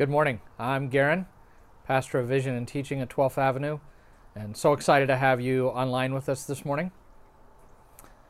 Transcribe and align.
Good 0.00 0.08
morning. 0.08 0.40
I'm 0.58 0.88
Garen, 0.88 1.26
pastor 1.86 2.20
of 2.20 2.26
Vision 2.26 2.54
and 2.54 2.66
Teaching 2.66 3.02
at 3.02 3.10
12th 3.10 3.36
Avenue, 3.36 3.80
and 4.34 4.56
so 4.56 4.72
excited 4.72 5.08
to 5.08 5.16
have 5.18 5.42
you 5.42 5.68
online 5.68 6.14
with 6.14 6.26
us 6.26 6.44
this 6.44 6.64
morning. 6.64 6.90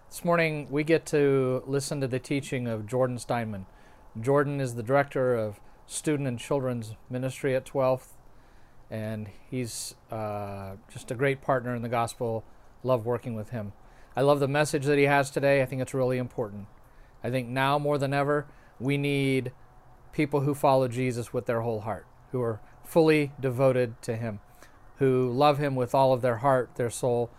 This 0.09 0.25
morning, 0.25 0.67
we 0.69 0.83
get 0.83 1.07
to 1.07 1.63
listen 1.69 2.01
to 2.01 2.09
the 2.09 2.19
teaching 2.19 2.67
of 2.67 2.89
Jordan 2.89 3.21
Steinman. 3.21 3.67
Jordan 4.21 4.61
is 4.61 4.75
the 4.75 4.83
director 4.83 5.37
of 5.37 5.61
student 5.87 6.27
and 6.27 6.41
children's 6.41 6.97
ministry 7.09 7.55
at 7.55 7.67
12th, 7.67 8.15
and 8.91 9.29
he's 9.49 9.95
uh, 10.11 10.73
just 10.93 11.13
a 11.13 11.15
great 11.15 11.41
partner 11.41 11.77
in 11.77 11.83
the 11.83 11.89
gospel. 11.89 12.43
Love 12.83 13.07
working 13.07 13.37
with 13.37 13.51
him. 13.51 13.75
I 14.17 14.23
love 14.23 14.41
the 14.41 14.49
message 14.49 14.87
that 14.87 14.99
he 14.99 15.05
has 15.05 15.31
today. 15.31 15.63
I 15.63 15.67
think 15.67 15.81
it's 15.81 15.95
really 15.95 16.19
important. 16.19 16.67
I 17.23 17.31
think 17.31 17.47
now 17.47 17.79
more 17.79 17.97
than 17.97 18.13
ever, 18.13 18.49
we 18.81 18.99
need 18.99 19.53
people 20.13 20.41
who 20.41 20.55
follow 20.55 20.89
Jesus 20.89 21.33
with 21.33 21.47
their 21.47 21.61
whole 21.61 21.81
heart, 21.81 22.07
who 22.33 22.41
are 22.43 22.61
fully 22.85 23.33
devoted 23.41 24.01
to 24.03 24.17
him, 24.17 24.41
who 24.97 25.31
love 25.31 25.59
him 25.59 25.77
with 25.77 25.95
all 25.95 26.13
of 26.13 26.23
their 26.23 26.39
heart, 26.39 26.71
their 26.77 26.91
soul, 26.91 27.31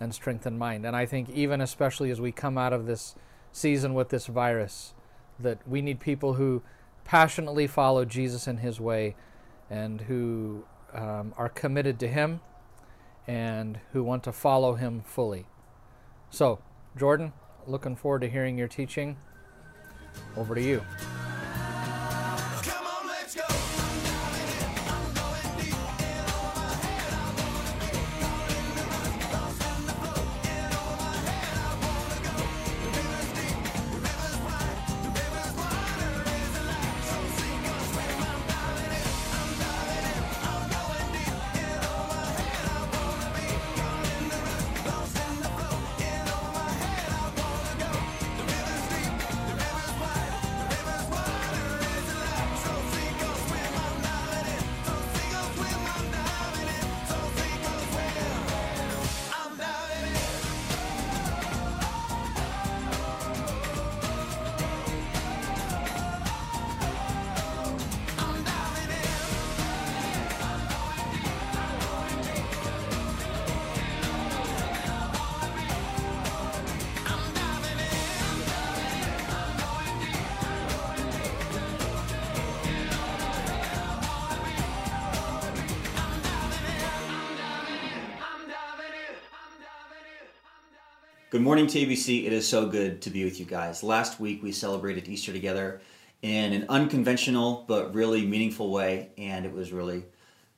and 0.00 0.14
strength 0.14 0.46
and 0.46 0.58
mind. 0.58 0.84
And 0.86 0.94
I 0.94 1.06
think, 1.06 1.30
even 1.30 1.60
especially 1.60 2.10
as 2.10 2.20
we 2.20 2.32
come 2.32 2.56
out 2.56 2.72
of 2.72 2.86
this 2.86 3.14
season 3.52 3.94
with 3.94 4.10
this 4.10 4.26
virus, 4.26 4.94
that 5.40 5.66
we 5.66 5.80
need 5.80 6.00
people 6.00 6.34
who 6.34 6.62
passionately 7.04 7.66
follow 7.66 8.04
Jesus 8.04 8.46
in 8.46 8.58
his 8.58 8.80
way 8.80 9.16
and 9.70 10.02
who 10.02 10.64
um, 10.92 11.32
are 11.36 11.48
committed 11.48 11.98
to 12.00 12.08
him 12.08 12.40
and 13.26 13.78
who 13.92 14.02
want 14.02 14.24
to 14.24 14.32
follow 14.32 14.74
him 14.74 15.02
fully. 15.02 15.46
So, 16.30 16.60
Jordan, 16.96 17.32
looking 17.66 17.96
forward 17.96 18.20
to 18.20 18.28
hearing 18.28 18.58
your 18.58 18.68
teaching. 18.68 19.16
Over 20.36 20.54
to 20.54 20.62
you. 20.62 20.82
Good 91.38 91.44
morning, 91.44 91.68
TABC. 91.68 92.26
It 92.26 92.32
is 92.32 92.48
so 92.48 92.66
good 92.66 93.00
to 93.02 93.10
be 93.10 93.22
with 93.22 93.38
you 93.38 93.46
guys. 93.46 93.84
Last 93.84 94.18
week 94.18 94.42
we 94.42 94.50
celebrated 94.50 95.06
Easter 95.06 95.32
together 95.32 95.80
in 96.20 96.52
an 96.52 96.66
unconventional 96.68 97.64
but 97.68 97.94
really 97.94 98.26
meaningful 98.26 98.72
way, 98.72 99.10
and 99.16 99.46
it 99.46 99.52
was 99.52 99.72
really 99.72 100.02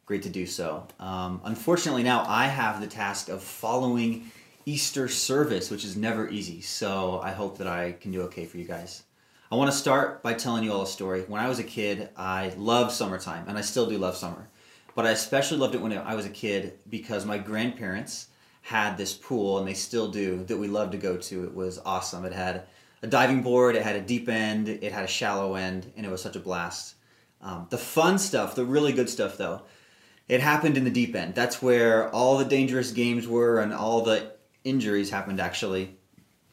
great 0.07 0.23
to 0.23 0.31
do 0.31 0.47
so. 0.47 0.87
Um, 0.99 1.43
unfortunately, 1.45 2.03
now 2.03 2.25
I 2.27 2.47
have 2.47 2.81
the 2.81 2.87
task 2.87 3.29
of 3.29 3.43
following 3.43 4.31
Easter 4.65 5.07
service, 5.07 5.71
which 5.71 5.85
is 5.85 5.99
never 5.99 6.31
easy, 6.31 6.63
so 6.63 7.21
I 7.23 7.33
hope 7.33 7.59
that 7.59 7.67
I 7.67 7.93
can 7.93 8.11
do 8.11 8.23
okay 8.23 8.47
for 8.47 8.57
you 8.57 8.65
guys. 8.65 9.03
I 9.53 9.57
want 9.57 9.71
to 9.71 9.77
start 9.77 10.23
by 10.23 10.33
telling 10.33 10.65
you 10.65 10.73
all 10.73 10.81
a 10.81 10.87
story. 10.87 11.25
When 11.29 11.43
I 11.43 11.49
was 11.51 11.59
a 11.59 11.63
kid, 11.63 12.09
I 12.17 12.55
loved 12.57 12.93
summertime, 12.93 13.45
and 13.49 13.59
I 13.59 13.61
still 13.61 13.85
do 13.85 13.99
love 13.99 14.17
summer. 14.17 14.49
But 14.95 15.05
I 15.07 15.11
especially 15.11 15.59
loved 15.59 15.75
it 15.75 15.83
when 15.83 15.93
I 15.93 16.15
was 16.15 16.25
a 16.25 16.31
kid 16.31 16.79
because 16.89 17.27
my 17.27 17.37
grandparents 17.37 18.29
had 18.61 18.97
this 18.97 19.15
pool, 19.15 19.59
and 19.59 19.67
they 19.67 19.75
still 19.75 20.11
do, 20.11 20.45
that 20.45 20.57
we 20.57 20.69
love 20.69 20.91
to 20.91 20.99
go 20.99 21.17
to. 21.17 21.45
It 21.45 21.55
was 21.55 21.81
awesome. 21.85 22.25
It 22.25 22.33
had 22.33 22.65
a 23.03 23.07
diving 23.07 23.43
board, 23.43 23.77
it 23.77 23.83
had 23.83 23.97
a 23.97 24.01
deep 24.01 24.29
end, 24.29 24.69
it 24.69 24.93
had 24.93 25.05
a 25.05 25.09
shallow 25.09 25.55
end, 25.55 25.93
and 25.97 26.05
it 26.05 26.11
was 26.11 26.23
such 26.23 26.37
a 26.37 26.41
blast. 26.41 26.95
Um, 27.41 27.67
the 27.71 27.79
fun 27.79 28.19
stuff, 28.19 28.55
the 28.55 28.65
really 28.65 28.93
good 28.93 29.09
stuff, 29.09 29.39
though, 29.39 29.63
it 30.29 30.41
happened 30.41 30.77
in 30.77 30.85
the 30.85 30.91
deep 30.91 31.17
end. 31.17 31.35
That's 31.35 31.63
where 31.63 32.11
all 32.11 32.39
the 32.39 32.45
dangerous 32.45 32.93
games 32.93 33.27
were 33.27 33.61
and 33.61 33.73
all 33.73 34.03
the 34.03 34.33
injuries 34.63 35.11
happened, 35.11 35.41
actually. 35.41 35.97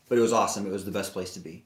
But 0.07 0.17
it 0.17 0.21
was 0.21 0.33
awesome. 0.33 0.65
It 0.65 0.71
was 0.71 0.85
the 0.85 0.91
best 0.91 1.11
place 1.11 1.33
to 1.33 1.39
be. 1.39 1.65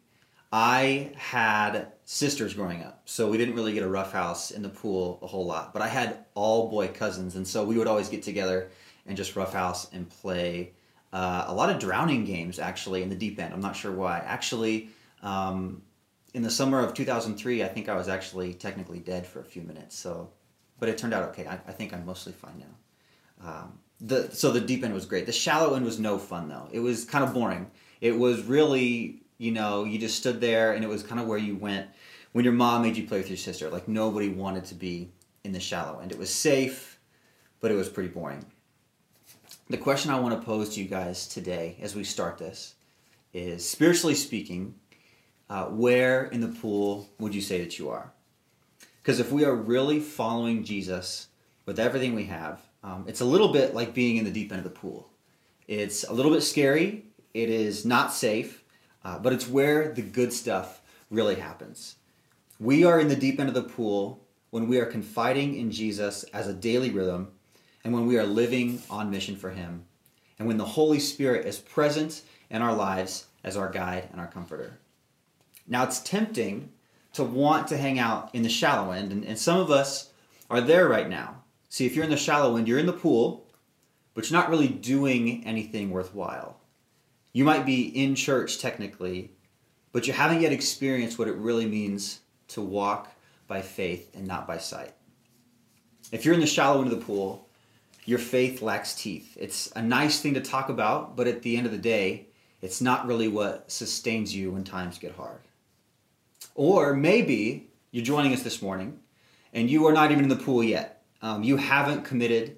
I 0.52 1.13
had 1.16 1.94
sisters 2.03 2.56
growing 2.56 2.84
up, 2.84 3.03
so 3.06 3.29
we 3.29 3.38
didn't 3.38 3.56
really 3.56 3.73
get 3.73 3.84
a 3.84 3.88
roughhouse 3.88 4.52
in 4.52 4.62
the 4.62 4.69
pool 4.69 5.19
a 5.22 5.28
whole 5.28 5.46
lot. 5.46 5.72
But 5.72 5.81
I 5.81 5.88
had 5.88 6.25
all 6.34 6.69
boy 6.69 6.90
cousins, 6.90 7.35
and 7.38 7.47
so 7.47 7.63
we 7.63 7.78
would 7.78 7.88
always 7.88 8.09
get 8.09 8.23
together 8.23 8.69
and 9.12 9.18
just 9.18 9.36
roughhouse 9.36 9.92
and 9.92 10.10
play 10.10 10.72
uh, 11.12 11.44
a 11.48 11.54
lot 11.54 11.70
of 11.70 11.80
drowning 11.80 12.24
games 12.24 12.60
actually 12.60 13.04
in 13.04 13.10
the 13.10 13.16
deep 13.16 13.38
end. 13.38 13.54
I'm 13.54 13.60
not 13.60 13.76
sure 13.76 13.92
why. 13.92 14.20
Actually, 14.20 14.88
um, 15.22 15.82
in 16.34 16.44
the 16.44 16.50
summer 16.50 16.80
of 16.80 16.94
2003, 16.94 17.62
I 17.62 17.68
think 17.68 17.90
I 17.90 17.96
was 17.96 18.08
actually 18.08 18.54
technically 18.54 19.00
dead 19.00 19.28
for 19.28 19.42
a 19.42 19.44
few 19.44 19.64
minutes. 19.64 19.98
So, 19.98 20.30
but 20.80 20.88
it 20.88 20.98
turned 20.98 21.14
out 21.14 21.24
okay. 21.32 21.46
I, 21.46 21.56
I 21.56 21.74
think 21.74 21.94
I'm 21.94 22.06
mostly 22.06 22.32
fine 22.32 22.64
now. 22.64 23.50
Um, 23.50 23.80
the 24.00 24.34
so 24.34 24.54
the 24.54 24.62
deep 24.62 24.82
end 24.82 24.94
was 24.94 25.06
great. 25.06 25.26
The 25.26 25.34
shallow 25.34 25.76
end 25.76 25.84
was 25.84 26.00
no 26.00 26.18
fun 26.18 26.48
though. 26.48 26.70
It 26.72 26.80
was 26.80 27.04
kind 27.04 27.26
of 27.26 27.34
boring. 27.34 27.70
It 28.00 28.18
was 28.18 28.44
really 28.44 29.24
you 29.40 29.52
know 29.52 29.84
you 29.84 30.00
just 30.00 30.16
stood 30.16 30.40
there 30.40 30.72
and 30.72 30.86
it 30.86 30.88
was 30.88 31.04
kind 31.04 31.20
of 31.20 31.28
where 31.28 31.38
you 31.38 31.58
went 31.58 31.90
when 32.32 32.46
your 32.46 32.54
mom 32.54 32.84
made 32.84 32.96
you 32.96 33.06
play 33.06 33.18
with 33.18 33.30
your 33.30 33.36
sister. 33.36 33.70
Like 33.70 33.90
nobody 33.90 34.30
wanted 34.30 34.64
to 34.66 34.76
be 34.76 35.12
in 35.44 35.52
the 35.52 35.60
shallow 35.60 36.00
end. 36.00 36.14
It 36.14 36.18
was 36.18 36.34
safe, 36.34 36.98
but 37.60 37.72
it 37.72 37.76
was 37.76 37.90
pretty 37.90 38.08
boring. 38.08 38.46
The 39.72 39.78
question 39.78 40.12
I 40.12 40.20
want 40.20 40.38
to 40.38 40.46
pose 40.46 40.76
to 40.76 40.82
you 40.82 40.90
guys 40.90 41.30
today 41.30 41.78
as 41.82 41.96
we 41.96 42.04
start 42.04 42.38
this 42.38 42.76
is 43.34 43.66
spiritually 43.66 44.16
speaking, 44.16 44.76
uh, 45.50 45.68
where 45.68 46.26
in 46.26 46.42
the 46.42 46.50
pool 46.50 47.08
would 47.20 47.34
you 47.34 47.40
say 47.40 47.62
that 47.62 47.80
you 47.80 47.88
are? 47.88 48.12
Because 49.02 49.22
if 49.22 49.32
we 49.32 49.46
are 49.46 49.56
really 49.56 50.02
following 50.02 50.66
Jesus 50.66 51.30
with 51.66 51.80
everything 51.80 52.14
we 52.16 52.26
have, 52.26 52.59
um, 52.84 53.06
it's 53.08 53.22
a 53.22 53.26
little 53.26 53.54
bit 53.54 53.74
like 53.74 53.94
being 53.94 54.18
in 54.18 54.26
the 54.26 54.30
deep 54.30 54.52
end 54.52 54.59
of 54.59 54.66
the 54.66 54.78
pool. 54.78 55.09
It's 55.70 56.03
a 56.03 56.12
little 56.12 56.34
bit 56.34 56.42
scary, 56.42 57.06
it 57.34 57.50
is 57.50 57.86
not 57.86 58.12
safe, 58.12 58.66
uh, 59.06 59.20
but 59.20 59.32
it's 59.32 59.48
where 59.48 59.94
the 59.94 60.02
good 60.02 60.34
stuff 60.34 60.82
really 61.09 61.36
happens. 61.36 61.96
We 62.59 62.84
are 62.84 63.00
in 63.00 63.08
the 63.08 63.16
deep 63.16 63.40
end 63.40 63.48
of 63.48 63.56
the 63.56 63.64
pool 63.64 64.20
when 64.50 64.68
we 64.68 64.80
are 64.80 64.86
confiding 64.86 65.56
in 65.56 65.72
Jesus 65.72 66.24
as 66.34 66.50
a 66.50 66.53
daily 66.53 66.90
rhythm 66.90 67.32
and 67.84 67.94
when 67.94 68.06
we 68.06 68.18
are 68.18 68.25
living 68.25 68.81
on 68.90 69.09
mission 69.09 69.36
for 69.36 69.52
Him, 69.52 69.86
and 70.40 70.47
when 70.47 70.58
the 70.58 70.66
Holy 70.66 71.00
Spirit 71.00 71.46
is 71.46 71.59
present 71.59 72.22
in 72.50 72.62
our 72.62 72.74
lives 72.74 73.28
as 73.44 73.58
our 73.58 73.69
guide 73.69 74.09
and 74.12 74.19
our 74.19 74.28
comforter. 74.28 74.80
Now, 75.68 75.84
it's 75.84 76.00
tempting 76.00 76.70
to 77.14 77.24
want 77.24 77.68
to 77.68 77.78
hang 77.78 78.00
out 78.00 78.34
in 78.34 78.44
the 78.44 78.50
shallow 78.50 78.91
end, 78.91 79.12
and, 79.12 79.24
and 79.24 79.38
some 79.38 79.59
of 79.59 79.72
us 79.72 80.12
are 80.50 80.62
there 80.62 80.88
right 80.88 81.09
now. 81.09 81.44
See, 81.70 81.85
if 81.85 81.96
you're 81.96 82.03
in 82.03 82.11
the 82.11 82.17
shallow 82.17 82.58
end, 82.58 82.67
you're 82.67 82.79
in 82.79 82.85
the 82.85 82.94
pool, 82.94 83.47
but 84.14 84.29
you're 84.29 84.40
not 84.40 84.50
really 84.50 84.67
doing 84.67 85.46
anything 85.46 85.90
worthwhile. 85.90 86.58
You 87.34 87.46
might 87.46 87.66
be 87.66 87.84
in 87.84 88.16
church 88.16 88.59
technically, 88.59 89.32
but 89.91 90.08
you 90.08 90.14
haven't 90.14 90.41
yet 90.41 90.52
experienced 90.52 91.17
what 91.17 91.28
it 91.28 91.35
really 91.35 91.66
means 91.66 92.20
to 92.50 92.61
walk 92.61 93.14
by 93.47 93.61
faith 93.61 94.09
and 94.14 94.28
not 94.28 94.47
by 94.47 94.58
sight. 94.58 94.94
If 96.11 96.26
you're 96.26 96.34
in 96.34 96.41
the 96.41 96.47
shallow 96.47 96.82
end 96.82 96.91
of 96.91 97.00
the 97.00 97.06
pool, 97.06 97.47
your 98.06 98.20
faith 98.20 98.62
lacks 98.62 98.96
teeth. 98.96 99.38
It's 99.40 99.72
a 99.76 99.82
nice 99.82 100.20
thing 100.20 100.34
to 100.34 100.42
talk 100.42 100.70
about, 100.70 101.16
but 101.16 101.28
at 101.28 101.42
the 101.42 101.58
end 101.58 101.66
of 101.66 101.72
the 101.72 101.78
day, 101.78 102.28
it's 102.62 102.82
not 102.82 103.08
really 103.08 103.28
what 103.28 103.72
sustains 103.72 104.36
you 104.36 104.52
when 104.52 104.64
times 104.64 104.98
get 104.98 105.16
hard. 105.16 105.40
Or 106.56 106.94
maybe 106.94 107.70
you're 107.92 108.03
joining 108.03 108.34
us 108.34 108.44
this 108.44 108.62
morning 108.62 109.00
and 109.53 109.70
you 109.70 109.86
are 109.88 109.94
not 109.94 110.12
even 110.12 110.24
in 110.24 110.30
the 110.30 110.36
pool 110.36 110.64
yet. 110.64 111.03
Um, 111.22 111.44
you 111.44 111.58
haven't 111.58 112.03
committed 112.03 112.58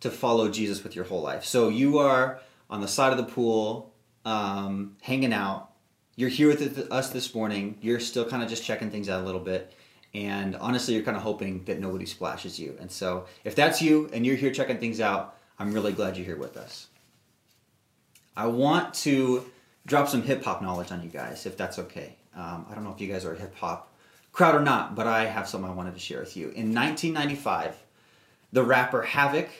to 0.00 0.10
follow 0.10 0.48
Jesus 0.48 0.82
with 0.82 0.96
your 0.96 1.04
whole 1.04 1.22
life. 1.22 1.44
So 1.44 1.68
you 1.68 1.98
are 1.98 2.40
on 2.68 2.80
the 2.80 2.88
side 2.88 3.12
of 3.12 3.18
the 3.18 3.32
pool, 3.32 3.94
um, 4.24 4.96
hanging 5.00 5.32
out. 5.32 5.70
You're 6.16 6.28
here 6.28 6.48
with 6.48 6.90
us 6.90 7.10
this 7.10 7.34
morning. 7.34 7.78
You're 7.80 8.00
still 8.00 8.24
kind 8.24 8.42
of 8.42 8.48
just 8.48 8.64
checking 8.64 8.90
things 8.90 9.08
out 9.08 9.22
a 9.22 9.24
little 9.24 9.40
bit. 9.40 9.72
And 10.14 10.56
honestly, 10.56 10.94
you're 10.94 11.02
kind 11.02 11.16
of 11.16 11.22
hoping 11.22 11.64
that 11.64 11.80
nobody 11.80 12.04
splashes 12.04 12.58
you. 12.58 12.76
And 12.80 12.90
so, 12.90 13.26
if 13.44 13.54
that's 13.54 13.80
you 13.80 14.10
and 14.12 14.26
you're 14.26 14.36
here 14.36 14.52
checking 14.52 14.78
things 14.78 15.00
out, 15.00 15.36
I'm 15.58 15.72
really 15.72 15.92
glad 15.92 16.16
you're 16.16 16.26
here 16.26 16.36
with 16.36 16.56
us. 16.56 16.88
I 18.36 18.46
want 18.46 18.94
to 18.94 19.44
drop 19.86 20.08
some 20.08 20.22
hip 20.22 20.44
hop 20.44 20.62
knowledge 20.62 20.92
on 20.92 21.02
you 21.02 21.08
guys, 21.08 21.46
if 21.46 21.56
that's 21.56 21.78
okay. 21.78 22.16
Um, 22.34 22.66
I 22.70 22.74
don't 22.74 22.84
know 22.84 22.92
if 22.92 23.00
you 23.00 23.08
guys 23.08 23.24
are 23.24 23.34
a 23.34 23.38
hip 23.38 23.54
hop 23.56 23.92
crowd 24.32 24.54
or 24.54 24.60
not, 24.60 24.94
but 24.94 25.06
I 25.06 25.26
have 25.26 25.48
something 25.48 25.70
I 25.70 25.74
wanted 25.74 25.94
to 25.94 26.00
share 26.00 26.20
with 26.20 26.36
you. 26.36 26.46
In 26.48 26.74
1995, 26.74 27.76
the 28.52 28.62
rapper 28.62 29.02
Havoc 29.02 29.50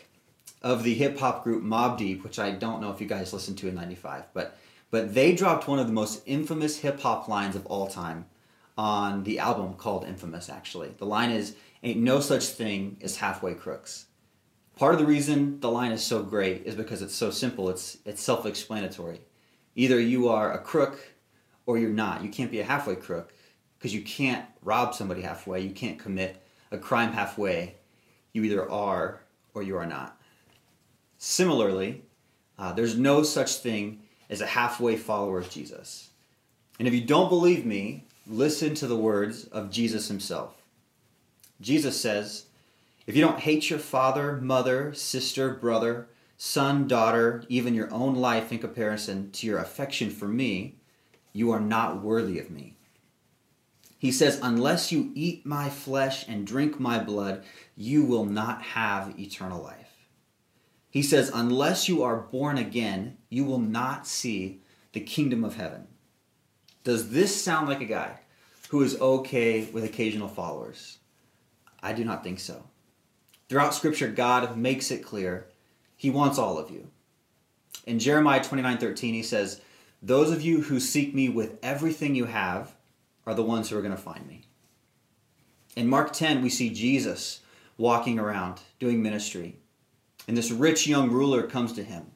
of 0.62 0.82
the 0.82 0.94
hip 0.94 1.18
hop 1.18 1.44
group 1.44 1.62
Mobb 1.62 1.98
Deep, 1.98 2.24
which 2.24 2.38
I 2.38 2.50
don't 2.52 2.80
know 2.80 2.90
if 2.90 3.00
you 3.00 3.06
guys 3.06 3.32
listened 3.32 3.58
to 3.58 3.68
in 3.68 3.74
95, 3.74 4.24
but 4.32 4.56
but 4.90 5.14
they 5.14 5.34
dropped 5.34 5.66
one 5.68 5.78
of 5.78 5.86
the 5.86 5.92
most 5.92 6.22
infamous 6.26 6.78
hip 6.78 7.00
hop 7.00 7.26
lines 7.26 7.56
of 7.56 7.64
all 7.66 7.86
time 7.86 8.26
on 8.82 9.22
the 9.22 9.38
album 9.38 9.74
called 9.74 10.04
Infamous 10.04 10.48
actually. 10.50 10.92
The 10.98 11.06
line 11.06 11.30
is 11.30 11.54
ain't 11.84 12.00
no 12.00 12.18
such 12.18 12.44
thing 12.46 12.96
as 13.00 13.16
halfway 13.16 13.54
crooks. 13.54 14.06
Part 14.74 14.92
of 14.92 14.98
the 14.98 15.06
reason 15.06 15.60
the 15.60 15.70
line 15.70 15.92
is 15.92 16.04
so 16.04 16.24
great 16.24 16.64
is 16.64 16.74
because 16.74 17.00
it's 17.00 17.14
so 17.14 17.30
simple. 17.30 17.70
It's 17.70 17.98
it's 18.04 18.20
self-explanatory. 18.20 19.20
Either 19.76 20.00
you 20.00 20.28
are 20.28 20.52
a 20.52 20.58
crook 20.58 20.98
or 21.64 21.78
you're 21.78 21.90
not. 21.90 22.24
You 22.24 22.28
can't 22.28 22.50
be 22.50 22.58
a 22.58 22.64
halfway 22.64 22.96
crook 22.96 23.32
because 23.78 23.94
you 23.94 24.02
can't 24.02 24.44
rob 24.62 24.94
somebody 24.94 25.22
halfway. 25.22 25.60
You 25.60 25.70
can't 25.70 26.00
commit 26.00 26.44
a 26.72 26.78
crime 26.78 27.12
halfway. 27.12 27.76
You 28.32 28.42
either 28.42 28.68
are 28.68 29.20
or 29.54 29.62
you 29.62 29.76
are 29.76 29.86
not. 29.86 30.20
Similarly, 31.18 32.02
uh, 32.58 32.72
there's 32.72 32.98
no 32.98 33.22
such 33.22 33.58
thing 33.58 34.00
as 34.28 34.40
a 34.40 34.46
halfway 34.46 34.96
follower 34.96 35.38
of 35.38 35.50
Jesus. 35.50 36.10
And 36.80 36.88
if 36.88 36.94
you 36.94 37.02
don't 37.02 37.28
believe 37.28 37.64
me, 37.64 38.06
listen 38.26 38.74
to 38.74 38.86
the 38.86 38.96
words 38.96 39.44
of 39.44 39.70
Jesus 39.70 40.08
himself. 40.08 40.54
Jesus 41.60 42.00
says, 42.00 42.46
If 43.06 43.16
you 43.16 43.22
don't 43.22 43.40
hate 43.40 43.70
your 43.70 43.78
father, 43.78 44.36
mother, 44.36 44.94
sister, 44.94 45.50
brother, 45.54 46.08
son, 46.36 46.88
daughter, 46.88 47.44
even 47.48 47.74
your 47.74 47.92
own 47.92 48.16
life 48.16 48.52
in 48.52 48.58
comparison 48.58 49.30
to 49.32 49.46
your 49.46 49.58
affection 49.58 50.10
for 50.10 50.26
me, 50.26 50.76
you 51.32 51.50
are 51.50 51.60
not 51.60 52.02
worthy 52.02 52.38
of 52.38 52.50
me. 52.50 52.74
He 53.98 54.10
says, 54.10 54.40
Unless 54.42 54.90
you 54.90 55.12
eat 55.14 55.46
my 55.46 55.70
flesh 55.70 56.26
and 56.26 56.46
drink 56.46 56.80
my 56.80 56.98
blood, 56.98 57.44
you 57.76 58.04
will 58.04 58.24
not 58.24 58.62
have 58.62 59.18
eternal 59.18 59.62
life. 59.62 59.92
He 60.90 61.02
says, 61.02 61.30
Unless 61.32 61.88
you 61.88 62.02
are 62.02 62.16
born 62.16 62.58
again, 62.58 63.16
you 63.30 63.44
will 63.44 63.60
not 63.60 64.06
see 64.06 64.60
the 64.92 65.00
kingdom 65.00 65.44
of 65.44 65.54
heaven. 65.54 65.86
Does 66.84 67.10
this 67.10 67.42
sound 67.42 67.68
like 67.68 67.80
a 67.80 67.86
guy 67.86 68.18
who 68.70 68.82
is 68.82 69.00
okay 69.00 69.64
with 69.72 69.84
occasional 69.84 70.28
followers? 70.28 70.98
I 71.82 71.92
do 71.92 72.04
not 72.04 72.24
think 72.24 72.40
so. 72.40 72.64
Throughout 73.48 73.74
Scripture, 73.74 74.08
God 74.08 74.56
makes 74.56 74.90
it 74.90 75.04
clear 75.04 75.46
He 75.96 76.10
wants 76.10 76.38
all 76.38 76.58
of 76.58 76.70
you. 76.70 76.88
In 77.86 77.98
Jeremiah 77.98 78.42
29 78.42 78.78
13, 78.78 79.14
He 79.14 79.22
says, 79.22 79.60
Those 80.02 80.30
of 80.30 80.42
you 80.42 80.62
who 80.62 80.80
seek 80.80 81.14
me 81.14 81.28
with 81.28 81.58
everything 81.62 82.14
you 82.14 82.24
have 82.24 82.74
are 83.26 83.34
the 83.34 83.44
ones 83.44 83.70
who 83.70 83.78
are 83.78 83.82
going 83.82 83.94
to 83.94 84.00
find 84.00 84.26
me. 84.26 84.46
In 85.76 85.88
Mark 85.88 86.12
10, 86.12 86.42
we 86.42 86.50
see 86.50 86.70
Jesus 86.70 87.40
walking 87.78 88.18
around 88.18 88.60
doing 88.78 89.02
ministry. 89.02 89.56
And 90.26 90.36
this 90.36 90.50
rich 90.50 90.86
young 90.86 91.10
ruler 91.10 91.44
comes 91.44 91.72
to 91.74 91.84
him 91.84 92.06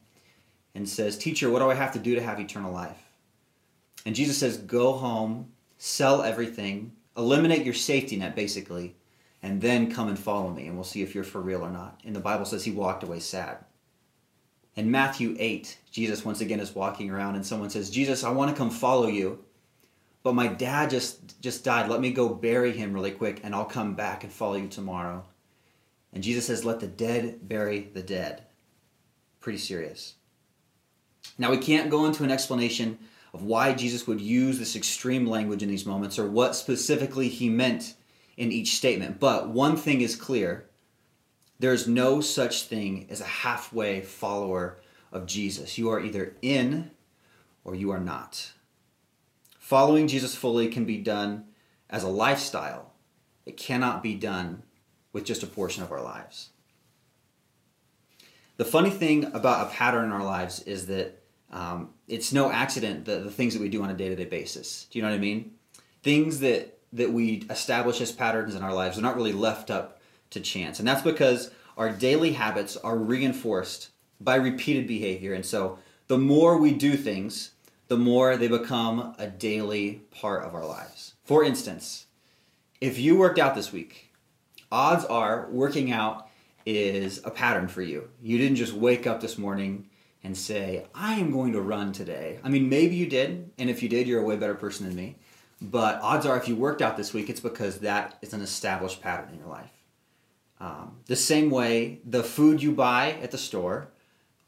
and 0.75 0.89
says, 0.89 1.17
Teacher, 1.17 1.51
what 1.51 1.61
do 1.61 1.71
I 1.71 1.75
have 1.75 1.93
to 1.93 1.99
do 1.99 2.15
to 2.15 2.23
have 2.23 2.41
eternal 2.41 2.73
life? 2.73 3.06
And 4.07 4.15
Jesus 4.15 4.39
says, 4.39 4.57
Go 4.57 4.93
home, 4.93 5.53
sell 5.77 6.23
everything, 6.23 6.93
eliminate 7.17 7.65
your 7.65 7.75
safety 7.75 8.17
net, 8.17 8.37
basically, 8.37 8.95
and 9.43 9.61
then 9.61 9.93
come 9.93 10.09
and 10.09 10.19
follow 10.19 10.51
me, 10.51 10.69
and 10.69 10.77
we'll 10.77 10.85
see 10.85 11.03
if 11.03 11.15
you're 11.15 11.25
for 11.25 11.41
real 11.41 11.63
or 11.63 11.71
not. 11.71 12.01
And 12.05 12.15
the 12.15 12.21
Bible 12.21 12.47
says 12.47 12.65
he 12.65 12.71
walked 12.71 13.03
away 13.03 13.19
sad. 13.19 13.59
In 14.77 14.91
Matthew 14.91 15.35
8, 15.39 15.79
Jesus 15.91 16.25
once 16.25 16.41
again 16.41 16.61
is 16.61 16.75
walking 16.75 17.11
around, 17.11 17.35
and 17.35 17.45
someone 17.45 17.69
says, 17.69 17.91
Jesus, 17.91 18.23
I 18.23 18.31
want 18.31 18.51
to 18.51 18.57
come 18.57 18.71
follow 18.71 19.09
you, 19.09 19.45
but 20.23 20.35
my 20.35 20.47
dad 20.47 20.91
just, 20.91 21.41
just 21.41 21.65
died. 21.65 21.91
Let 21.91 22.01
me 22.01 22.13
go 22.13 22.29
bury 22.29 22.73
him 22.73 22.93
really 22.93 23.11
quick, 23.11 23.41
and 23.43 23.55
I'll 23.57 23.65
come 23.65 23.95
back 23.95 24.23
and 24.23 24.33
follow 24.33 24.55
you 24.55 24.69
tomorrow. 24.69 25.25
And 26.13 26.23
Jesus 26.23 26.47
says, 26.47 26.65
Let 26.65 26.79
the 26.79 26.87
dead 26.87 27.41
bury 27.43 27.91
the 27.93 28.03
dead. 28.03 28.45
Pretty 29.41 29.59
serious. 29.59 30.15
Now, 31.39 31.51
we 31.51 31.59
can't 31.59 31.91
go 31.91 32.07
into 32.07 32.23
an 32.23 32.31
explanation 32.31 32.99
of 33.37 33.43
why 33.43 33.75
Jesus 33.75 34.07
would 34.07 34.19
use 34.19 34.59
this 34.59 34.77
extreme 34.77 35.27
language 35.27 35.63
in 35.63 35.69
these 35.69 35.85
moments 35.85 36.19
or 36.19 36.27
what 36.27 36.57
specifically 36.57 37.29
he 37.29 37.51
meant 37.51 37.93
in 38.39 38.51
each 38.51 38.77
statement. 38.77 39.21
But 39.21 39.51
one 39.51 39.77
thing 39.77 40.01
is 40.01 40.17
clear 40.17 40.65
there 41.59 41.75
is 41.75 41.87
no 41.87 42.23
such 42.23 42.63
thing 42.63 43.07
as 43.11 43.21
a 43.21 43.25
halfway 43.25 44.01
follower 44.01 44.79
of 45.13 45.27
Jesus. 45.27 45.77
You 45.77 45.91
are 45.91 46.01
either 46.01 46.35
in 46.41 46.93
or 47.63 47.75
you 47.75 47.91
are 47.91 48.01
not. 48.01 48.53
Following 49.59 50.09
Jesus 50.09 50.35
fully 50.35 50.69
can 50.69 50.87
be 50.87 50.97
done 50.97 51.45
as 51.91 52.05
a 52.05 52.09
lifestyle, 52.09 52.95
it 53.45 53.59
cannot 53.59 54.03
be 54.03 54.15
done 54.15 54.63
with 55.13 55.27
just 55.27 55.43
a 55.43 55.47
portion 55.47 55.83
of 55.83 55.93
our 55.93 56.03
lives. 56.03 56.49
The 58.57 58.65
funny 58.65 58.89
thing 58.89 59.25
about 59.25 59.67
a 59.67 59.75
pattern 59.75 60.07
in 60.07 60.13
our 60.13 60.25
lives 60.25 60.61
is 60.63 60.87
that 60.87 61.23
um, 61.51 61.91
it's 62.09 62.33
no 62.33 62.51
accident 62.51 63.05
the, 63.05 63.21
the 63.21 63.31
things 63.31 63.55
that 63.55 63.63
we 63.63 63.69
do 63.69 63.83
on 63.83 63.91
a 63.91 63.95
day-to-day 63.95 64.25
basis. 64.27 64.87
Do 64.91 64.99
you 64.99 65.03
know 65.03 65.11
what 65.11 65.17
I 65.17 65.21
mean? 65.21 65.53
Things 66.03 66.41
that 66.41 66.79
that 66.93 67.13
we 67.13 67.47
establish 67.51 68.01
as 68.01 68.13
patterns 68.13 68.55
in 68.55 68.63
our 68.63 68.73
lives 68.73 68.97
are 68.97 69.03
not 69.03 69.17
really 69.17 69.33
left 69.33 69.71
up 69.71 70.01
to 70.31 70.41
chance, 70.41 70.79
and 70.79 70.87
that's 70.87 71.03
because 71.03 71.51
our 71.77 71.91
daily 71.91 72.33
habits 72.33 72.77
are 72.77 72.97
reinforced 72.97 73.91
by 74.21 74.37
repeated 74.37 74.87
behavior. 74.87 75.35
And 75.35 75.45
so, 75.45 75.79
the 76.07 76.17
more 76.17 76.57
we 76.57 76.73
do 76.73 76.97
things, 76.97 77.51
the 77.89 77.99
more 77.99 78.37
they 78.37 78.49
become 78.49 79.15
a 79.19 79.27
daily 79.27 80.03
part 80.11 80.45
of 80.45 80.55
our 80.55 80.65
lives. 80.65 81.15
For 81.25 81.45
instance, 81.45 82.07
if 82.81 82.99
you 82.99 83.19
worked 83.19 83.39
out 83.39 83.55
this 83.55 83.73
week 83.73 84.07
odds 84.71 85.05
are 85.05 85.49
working 85.51 85.93
out 85.93 86.29
is 86.65 87.21
a 87.25 87.31
pattern 87.31 87.69
for 87.69 87.83
you. 87.83 88.09
You 88.21 88.39
didn't 88.39 88.57
just 88.57 88.73
wake 88.73 89.07
up 89.07 89.21
this 89.21 89.39
morning 89.39 89.89
and 90.27 90.37
say, 90.37 90.85
I 90.93 91.15
am 91.15 91.31
going 91.31 91.53
to 91.53 91.61
run 91.61 91.93
today. 91.93 92.41
I 92.43 92.49
mean, 92.49 92.69
maybe 92.69 92.97
you 92.97 93.07
did, 93.07 93.53
and 93.59 93.71
if 93.71 93.81
you 93.81 93.89
did, 93.89 94.09
you're 94.09 94.21
a 94.21 94.25
way 94.25 94.37
better 94.37 94.57
person 94.57 94.85
than 94.85 94.97
me. 94.97 95.15
But 95.63 96.01
odds 96.03 96.27
are, 96.27 96.37
if 96.37 96.49
you 96.49 96.57
worked 96.57 96.83
out 96.83 96.97
this 96.97 97.15
week, 97.15 97.31
it's 97.31 97.41
because 97.41 97.79
that 97.79 98.19
is 98.23 98.35
an 98.35 98.41
established 98.41 99.01
pattern 99.01 99.31
in 99.33 99.39
your 99.39 99.49
life. 99.49 99.71
Um, 100.59 100.97
the 101.07 101.15
same 101.15 101.49
way, 101.49 102.01
the 102.05 102.25
food 102.25 102.61
you 102.61 102.73
buy 102.73 103.13
at 103.23 103.31
the 103.31 103.39
store, 103.39 103.89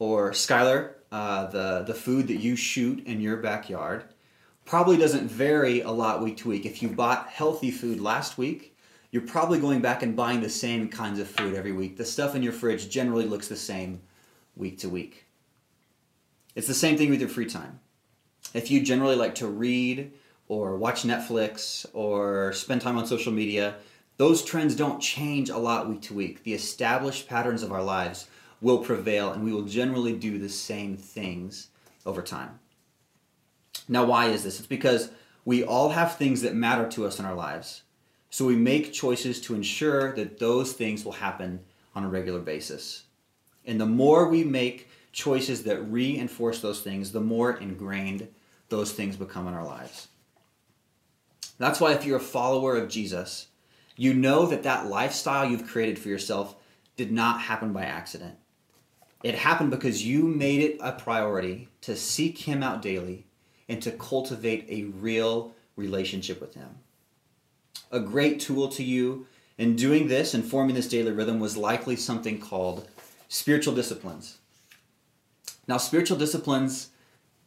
or 0.00 0.32
Skylar, 0.32 0.94
uh, 1.12 1.47
the, 1.47 1.85
the 1.87 1.94
food 1.94 2.26
that 2.26 2.40
you 2.40 2.56
shoot 2.56 3.06
in 3.06 3.20
your 3.20 3.37
backyard, 3.37 4.02
probably 4.64 4.97
doesn't 4.97 5.30
vary 5.30 5.80
a 5.82 5.90
lot 5.90 6.23
week 6.23 6.38
to 6.38 6.49
week. 6.49 6.66
If 6.66 6.82
you 6.82 6.88
bought 6.88 7.28
healthy 7.28 7.70
food 7.70 8.00
last 8.00 8.37
week, 8.37 8.76
you're 9.12 9.23
probably 9.23 9.61
going 9.61 9.80
back 9.80 10.02
and 10.02 10.16
buying 10.16 10.40
the 10.40 10.50
same 10.50 10.88
kinds 10.88 11.20
of 11.20 11.28
food 11.28 11.54
every 11.54 11.73
week. 11.73 11.97
The 11.97 12.04
stuff 12.04 12.35
in 12.35 12.42
your 12.42 12.52
fridge 12.52 12.90
generally 12.90 13.26
looks 13.26 13.47
the 13.47 13.56
same 13.56 14.00
week 14.56 14.78
to 14.80 14.88
week. 14.88 15.27
It's 16.59 16.67
the 16.67 16.75
same 16.75 16.99
thing 16.99 17.09
with 17.09 17.21
your 17.21 17.29
free 17.29 17.47
time. 17.47 17.79
If 18.53 18.69
you 18.69 18.83
generally 18.83 19.15
like 19.15 19.37
to 19.37 19.47
read 19.47 20.11
or 20.49 20.77
watch 20.77 21.05
Netflix 21.05 21.87
or 21.93 22.53
spend 22.53 22.81
time 22.81 22.99
on 22.99 23.07
social 23.07 23.33
media, 23.33 23.77
those 24.17 24.43
trends 24.43 24.75
don't 24.75 24.99
change 24.99 25.50
a 25.50 25.57
lot 25.57 25.88
week 25.88 26.03
to 26.03 26.15
week. 26.15 26.43
The 26.43 26.55
established 26.55 27.29
patterns 27.29 27.62
of 27.62 27.71
our 27.71 27.85
lives 27.85 28.27
will 28.61 28.79
prevail 28.79 29.31
and 29.31 29.45
we 29.45 29.53
will 29.53 29.67
generally 29.67 30.15
do 30.15 30.37
the 30.37 30.49
same 30.49 30.97
things 30.97 31.69
over 32.05 32.23
time. 32.23 32.59
Now, 33.87 34.05
why 34.05 34.27
is 34.27 34.43
this? 34.43 34.59
It's 34.59 34.67
because 34.67 35.12
we 35.45 35.62
all 35.62 35.91
have 35.91 36.17
things 36.17 36.43
that 36.43 36.57
matter 36.57 36.88
to 36.88 37.07
us 37.07 37.21
in 37.21 37.25
our 37.25 37.37
lives 37.37 37.83
so 38.31 38.45
we 38.45 38.57
make 38.57 38.93
choices 38.93 39.41
to 39.43 39.55
ensure 39.55 40.12
that 40.17 40.41
those 40.41 40.73
things 40.73 41.05
will 41.05 41.12
happen 41.12 41.61
on 41.95 42.03
a 42.03 42.09
regular 42.09 42.41
basis. 42.41 43.05
And 43.65 43.81
the 43.81 43.87
more 43.87 44.29
we 44.29 44.43
make 44.43 44.88
choices 45.12 45.65
that 45.65 45.81
reinforce 45.91 46.61
those 46.61 46.81
things, 46.81 47.12
the 47.12 47.21
more 47.21 47.57
ingrained 47.57 48.29
those 48.69 48.93
things 48.93 49.17
become 49.17 49.49
in 49.49 49.55
our 49.55 49.65
lives. 49.65 50.09
That's 51.59 51.81
why 51.81 51.93
if 51.93 52.05
you're 52.05 52.19
a 52.19 52.21
follower 52.21 52.77
of 52.77 52.88
Jesus, 52.88 53.49
you 53.97 54.15
know 54.15 54.47
that 54.47 54.62
that 54.62 54.87
lifestyle 54.87 55.49
you've 55.49 55.67
created 55.67 55.99
for 55.99 56.09
yourself 56.09 56.55
did 56.97 57.11
not 57.11 57.41
happen 57.41 57.73
by 57.73 57.85
accident. 57.85 58.37
It 59.25 59.35
happened 59.35 59.71
because 59.71 60.07
you 60.07 60.23
made 60.23 60.61
it 60.61 60.79
a 60.81 60.93
priority 60.93 61.69
to 61.81 61.97
seek 61.97 62.38
Him 62.38 62.62
out 62.62 62.83
daily 62.83 63.27
and 63.69 63.83
to 63.83 63.91
cultivate 63.91 64.67
a 64.69 64.85
real 64.85 65.53
relationship 65.77 66.41
with 66.41 66.55
Him 66.55 66.79
a 67.91 68.00
great 68.00 68.41
tool 68.41 68.69
to 68.69 68.83
you 68.83 69.27
in 69.57 69.77
doing 69.77 70.09
this 70.09 70.35
and 70.35 70.45
forming 70.45 70.75
this 70.75 70.88
daily 70.88 71.12
rhythm 71.12 71.41
was 71.41 71.57
likely 71.57 71.97
something 71.97 72.38
called 72.38 72.88
spiritual 73.29 73.75
disciplines. 73.75 74.38
Now, 75.68 75.76
spiritual 75.76 76.16
disciplines, 76.16 76.88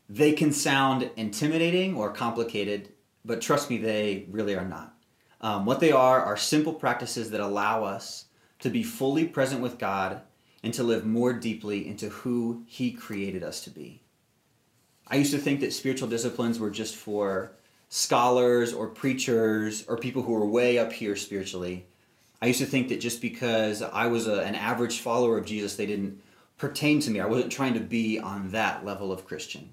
they 0.08 0.34
can 0.34 0.54
sound 0.54 1.10
intimidating 1.16 1.98
or 1.98 2.12
complicated, 2.12 2.90
but 3.26 3.42
trust 3.42 3.70
me, 3.70 3.78
they 3.78 4.28
really 4.30 4.56
are 4.56 4.68
not. 4.68 4.96
Um, 5.42 5.66
what 5.66 5.80
they 5.80 5.92
are 5.92 6.22
are 6.22 6.38
simple 6.38 6.74
practices 6.74 7.32
that 7.32 7.42
allow 7.42 7.84
us 7.84 8.26
to 8.60 8.70
be 8.70 8.84
fully 8.84 9.26
present 9.26 9.60
with 9.60 9.80
God 9.80 10.22
and 10.62 10.72
to 10.76 10.84
live 10.84 11.04
more 11.04 11.34
deeply 11.34 11.88
into 11.88 12.10
who 12.10 12.64
He 12.68 12.92
created 12.92 13.44
us 13.44 13.64
to 13.64 13.72
be. 13.72 14.04
I 15.08 15.16
used 15.16 15.32
to 15.32 15.40
think 15.40 15.60
that 15.62 15.74
spiritual 15.74 16.08
disciplines 16.08 16.60
were 16.60 16.70
just 16.70 16.96
for 16.96 17.54
scholars 17.90 18.72
or 18.72 18.88
preachers 18.88 19.84
or 19.88 19.98
people 19.98 20.22
who 20.22 20.34
were 20.34 20.46
way 20.46 20.78
up 20.78 20.94
here 20.94 21.16
spiritually. 21.16 21.88
I 22.40 22.46
used 22.46 22.60
to 22.60 22.66
think 22.68 22.90
that 22.90 23.02
just 23.02 23.20
because 23.20 23.82
I 23.82 24.08
was 24.08 24.28
a, 24.28 24.42
an 24.44 24.56
average 24.56 25.00
follower 25.00 25.40
of 25.40 25.46
Jesus, 25.46 25.76
they 25.76 25.88
didn't 25.88 26.22
pertain 26.62 27.00
to 27.00 27.10
me. 27.10 27.20
I 27.20 27.26
wasn't 27.26 27.52
trying 27.52 27.74
to 27.74 27.80
be 27.80 28.20
on 28.20 28.50
that 28.50 28.86
level 28.86 29.12
of 29.12 29.26
Christian. 29.26 29.72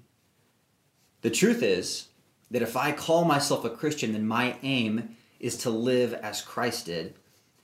The 1.21 1.29
truth 1.29 1.61
is 1.61 2.07
that 2.49 2.63
if 2.63 2.75
I 2.75 2.93
call 2.93 3.25
myself 3.25 3.63
a 3.63 3.69
Christian, 3.69 4.13
then 4.13 4.25
my 4.25 4.55
aim 4.63 5.15
is 5.39 5.55
to 5.57 5.69
live 5.69 6.15
as 6.15 6.41
Christ 6.41 6.87
did. 6.87 7.13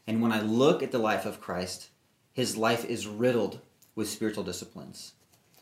And 0.06 0.22
when 0.22 0.32
I 0.32 0.42
look 0.42 0.84
at 0.84 0.92
the 0.92 1.00
life 1.00 1.26
of 1.26 1.42
Christ, 1.42 1.90
his 2.34 2.56
life 2.56 2.86
is 2.86 3.08
riddled 3.08 3.60
with 3.96 4.10
spiritual 4.10 4.44
disciplines 4.44 5.14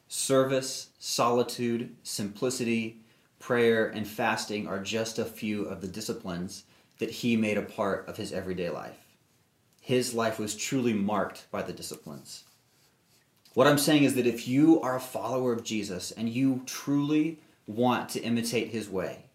service, 0.10 0.90
solitude, 1.00 1.96
simplicity, 2.04 2.98
prayer, 3.40 3.88
and 3.88 4.06
fasting 4.06 4.68
are 4.68 4.84
just 4.84 5.18
a 5.18 5.24
few 5.24 5.64
of 5.64 5.80
the 5.80 5.88
disciplines 5.88 6.66
that 7.00 7.10
he 7.10 7.38
made 7.38 7.58
a 7.58 7.62
part 7.62 8.10
of 8.10 8.18
his 8.18 8.34
everyday 8.34 8.70
life. 8.70 9.00
His 9.80 10.14
life 10.14 10.38
was 10.38 10.54
truly 10.54 10.92
marked 10.92 11.50
by 11.50 11.62
the 11.62 11.72
disciplines. 11.72 12.43
What 13.54 13.68
I'm 13.68 13.78
saying 13.78 14.04
is 14.04 14.16
that 14.16 14.26
if 14.26 14.48
you 14.48 14.82
are 14.82 14.96
a 14.96 15.02
follower 15.02 15.54
of 15.54 15.64
Jesus 15.64 16.12
and 16.12 16.28
you 16.28 16.64
truly 16.66 17.40
want 17.68 18.10
to 18.10 18.22
imitate 18.22 18.70
his 18.70 18.90
way, 18.90 19.26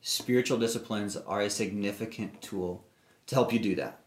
spiritual 0.00 0.58
disciplines 0.58 1.16
are 1.16 1.42
a 1.42 1.50
significant 1.50 2.40
tool 2.40 2.86
to 3.26 3.34
help 3.34 3.52
you 3.52 3.58
do 3.58 3.74
that. 3.76 4.00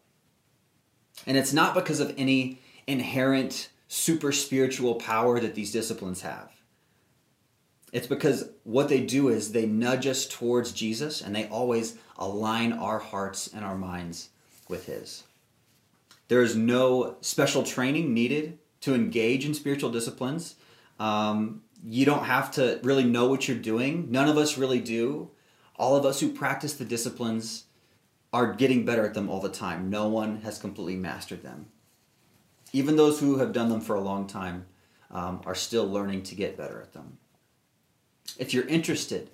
And 1.26 1.38
it's 1.38 1.54
not 1.54 1.76
because 1.76 2.00
of 2.00 2.14
any 2.18 2.62
inherent 2.88 3.70
super 3.88 4.32
spiritual 4.32 4.96
power 4.96 5.40
that 5.40 5.56
these 5.56 5.72
disciplines 5.72 6.22
have. 6.22 6.52
It's 7.94 8.08
because 8.08 8.50
what 8.64 8.90
they 8.90 9.02
do 9.02 9.30
is 9.30 9.52
they 9.52 9.66
nudge 9.66 10.08
us 10.08 10.28
towards 10.28 10.72
Jesus 10.72 11.22
and 11.22 11.36
they 11.36 11.48
always 11.48 11.98
align 12.18 12.74
our 12.74 13.00
hearts 13.00 13.48
and 13.54 13.64
our 13.64 13.78
minds 13.78 14.30
with 14.68 14.88
His. 14.88 15.24
There 16.28 16.42
is 16.42 16.56
no 16.56 17.16
special 17.22 17.64
training 17.64 18.14
needed 18.14 18.60
to 18.82 18.94
engage 18.94 19.46
in 19.46 19.54
spiritual 19.54 19.90
disciplines. 19.90 20.56
Um, 21.00 21.62
you 21.84 22.06
don't 22.06 22.26
have 22.26 22.52
to 22.52 22.80
really 22.84 23.04
know 23.04 23.28
what 23.28 23.48
you're 23.48 23.58
doing. 23.58 24.12
None 24.12 24.28
of 24.28 24.38
us 24.38 24.58
really 24.58 24.80
do. 24.80 25.32
All 25.76 25.96
of 25.96 26.06
us 26.06 26.20
who 26.20 26.32
practice 26.32 26.74
the 26.74 26.86
disciplines 26.86 27.66
are 28.34 28.54
getting 28.54 28.86
better 28.86 29.06
at 29.06 29.14
them 29.14 29.30
all 29.30 29.40
the 29.40 29.50
time. 29.50 29.90
No 29.90 30.08
one 30.08 30.42
has 30.42 30.60
completely 30.60 30.96
mastered 30.96 31.44
them. 31.44 31.68
Even 32.74 32.96
those 32.96 33.20
who 33.20 33.38
have 33.38 33.54
done 33.54 33.70
them 33.70 33.82
for 33.82 33.96
a 33.96 34.02
long 34.02 34.28
time 34.28 34.66
um, 35.12 35.42
are 35.46 35.56
still 35.56 35.88
learning 35.88 36.24
to 36.24 36.36
get 36.36 36.58
better 36.58 36.82
at 36.82 36.94
them. 36.94 37.18
If 38.38 38.54
you're 38.54 38.68
interested 38.68 39.30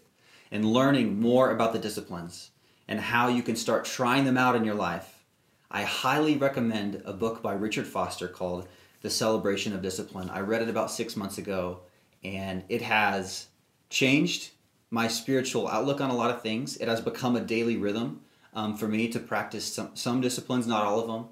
in 0.51 0.71
learning 0.71 1.19
more 1.19 1.51
about 1.51 1.73
the 1.73 1.79
disciplines 1.79 2.51
and 2.87 2.99
how 2.99 3.27
you 3.27 3.41
can 3.41 3.55
start 3.55 3.85
trying 3.85 4.25
them 4.25 4.37
out 4.37 4.55
in 4.55 4.63
your 4.63 4.75
life, 4.75 5.23
I 5.71 5.83
highly 5.83 6.37
recommend 6.37 7.01
a 7.05 7.13
book 7.13 7.41
by 7.41 7.53
Richard 7.53 7.87
Foster 7.87 8.27
called 8.27 8.67
The 9.03 9.09
Celebration 9.09 9.73
of 9.73 9.81
Discipline. 9.83 10.29
I 10.29 10.39
read 10.39 10.63
it 10.63 10.69
about 10.69 10.89
six 10.89 11.15
months 11.15 11.37
ago, 11.37 11.81
and 12.23 12.63
it 12.69 12.81
has 12.81 13.47
changed 13.89 14.49
my 14.89 15.07
spiritual 15.07 15.67
outlook 15.67 16.01
on 16.01 16.09
a 16.09 16.15
lot 16.15 16.31
of 16.31 16.41
things. 16.41 16.77
It 16.77 16.87
has 16.87 17.01
become 17.01 17.35
a 17.35 17.41
daily 17.41 17.77
rhythm 17.77 18.21
um, 18.53 18.77
for 18.77 18.87
me 18.87 19.07
to 19.09 19.19
practice 19.19 19.65
some, 19.65 19.91
some 19.95 20.21
disciplines, 20.21 20.65
not 20.65 20.83
all 20.83 20.99
of 20.99 21.07
them. 21.07 21.25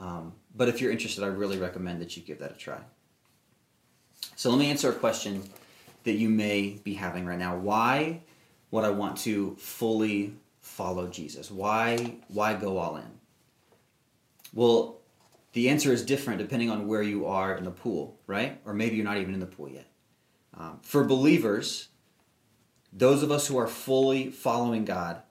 Um, 0.00 0.32
but 0.54 0.68
if 0.68 0.80
you're 0.80 0.90
interested, 0.90 1.24
I 1.24 1.28
really 1.28 1.56
recommend 1.56 2.00
that 2.02 2.16
you 2.16 2.22
give 2.22 2.40
that 2.40 2.52
a 2.52 2.56
try. 2.56 2.80
So 4.36 4.50
let 4.50 4.58
me 4.58 4.70
answer 4.70 4.90
a 4.90 4.94
question 4.94 5.42
that 6.02 6.14
you 6.14 6.28
may 6.28 6.80
be 6.82 6.94
having 6.94 7.26
right 7.26 7.38
now. 7.38 7.56
Why 7.56 8.20
would 8.70 8.84
I 8.84 8.90
want 8.90 9.18
to 9.18 9.54
fully 9.56 10.34
follow 10.60 11.06
Jesus? 11.08 11.50
Why 11.50 12.16
why 12.28 12.54
go 12.54 12.78
all 12.78 12.96
in? 12.96 13.20
Well, 14.52 15.00
the 15.54 15.68
answer 15.68 15.92
is 15.92 16.04
different 16.04 16.40
depending 16.40 16.68
on 16.68 16.86
where 16.86 17.02
you 17.02 17.26
are 17.26 17.56
in 17.56 17.64
the 17.64 17.70
pool, 17.70 18.18
right? 18.26 18.60
Or 18.64 18.74
maybe 18.74 18.96
you're 18.96 19.04
not 19.04 19.18
even 19.18 19.34
in 19.34 19.40
the 19.40 19.46
pool 19.46 19.68
yet. 19.68 19.86
Um, 20.56 20.80
for 20.82 21.04
believers, 21.04 21.88
those 22.92 23.22
of 23.22 23.30
us 23.30 23.46
who 23.46 23.56
are 23.56 23.66
fully 23.66 24.30
following 24.30 24.84
God 24.84 25.22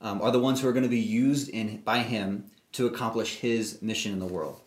um, 0.00 0.20
are 0.22 0.30
the 0.30 0.40
ones 0.40 0.60
who 0.60 0.68
are 0.68 0.72
going 0.72 0.84
to 0.84 0.88
be 0.88 0.98
used 0.98 1.48
in 1.50 1.78
by 1.78 1.98
Him 1.98 2.44
to 2.72 2.86
accomplish 2.86 3.36
His 3.36 3.80
mission 3.82 4.12
in 4.12 4.18
the 4.18 4.26
world. 4.26 4.60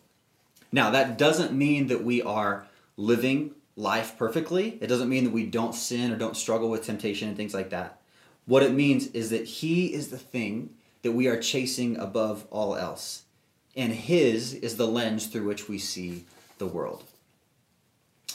Now, 0.70 0.90
that 0.90 1.18
doesn't 1.18 1.52
mean 1.52 1.88
that 1.88 2.04
we 2.04 2.22
are 2.22 2.66
living 2.96 3.54
life 3.76 4.16
perfectly. 4.16 4.78
It 4.80 4.86
doesn't 4.86 5.08
mean 5.08 5.24
that 5.24 5.32
we 5.32 5.46
don't 5.46 5.74
sin 5.74 6.12
or 6.12 6.16
don't 6.16 6.36
struggle 6.36 6.70
with 6.70 6.84
temptation 6.84 7.28
and 7.28 7.36
things 7.36 7.54
like 7.54 7.70
that. 7.70 8.00
What 8.46 8.62
it 8.62 8.72
means 8.72 9.08
is 9.08 9.30
that 9.30 9.46
He 9.46 9.92
is 9.92 10.08
the 10.08 10.18
thing 10.18 10.70
that 11.02 11.12
we 11.12 11.26
are 11.26 11.40
chasing 11.40 11.96
above 11.96 12.46
all 12.50 12.76
else. 12.76 13.22
And 13.76 13.92
His 13.92 14.54
is 14.54 14.76
the 14.76 14.86
lens 14.86 15.26
through 15.26 15.46
which 15.46 15.68
we 15.68 15.78
see 15.78 16.24
the 16.58 16.66
world. 16.66 17.04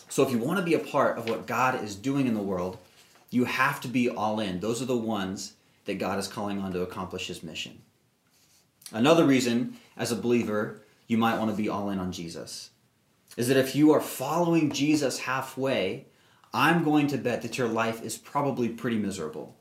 So 0.09 0.23
if 0.23 0.31
you 0.31 0.39
want 0.39 0.59
to 0.59 0.65
be 0.65 0.73
a 0.73 0.79
part 0.79 1.17
of 1.17 1.29
what 1.29 1.45
God 1.47 1.83
is 1.83 1.95
doing 1.95 2.27
in 2.27 2.33
the 2.33 2.41
world, 2.41 2.77
you 3.29 3.45
have 3.45 3.81
to 3.81 3.87
be 3.87 4.09
all 4.09 4.39
in. 4.39 4.59
Those 4.59 4.81
are 4.81 4.85
the 4.85 4.97
ones 4.97 5.53
that 5.85 5.99
God 5.99 6.17
is 6.17 6.27
calling 6.27 6.59
on 6.59 6.71
to 6.73 6.81
accomplish 6.81 7.27
his 7.27 7.43
mission. 7.43 7.81
Another 8.91 9.25
reason, 9.25 9.75
as 9.97 10.11
a 10.11 10.15
believer, 10.15 10.81
you 11.07 11.17
might 11.17 11.37
want 11.37 11.51
to 11.51 11.57
be 11.57 11.69
all 11.69 11.89
in 11.89 11.99
on 11.99 12.11
Jesus 12.11 12.69
is 13.37 13.47
that 13.47 13.57
if 13.57 13.75
you 13.75 13.91
are 13.91 14.01
following 14.01 14.71
Jesus 14.71 15.19
halfway, 15.19 16.05
I'm 16.53 16.83
going 16.83 17.07
to 17.07 17.17
bet 17.17 17.43
that 17.43 17.57
your 17.57 17.67
life 17.67 18.03
is 18.03 18.17
probably 18.17 18.67
pretty 18.67 18.97
miserable. 18.97 19.55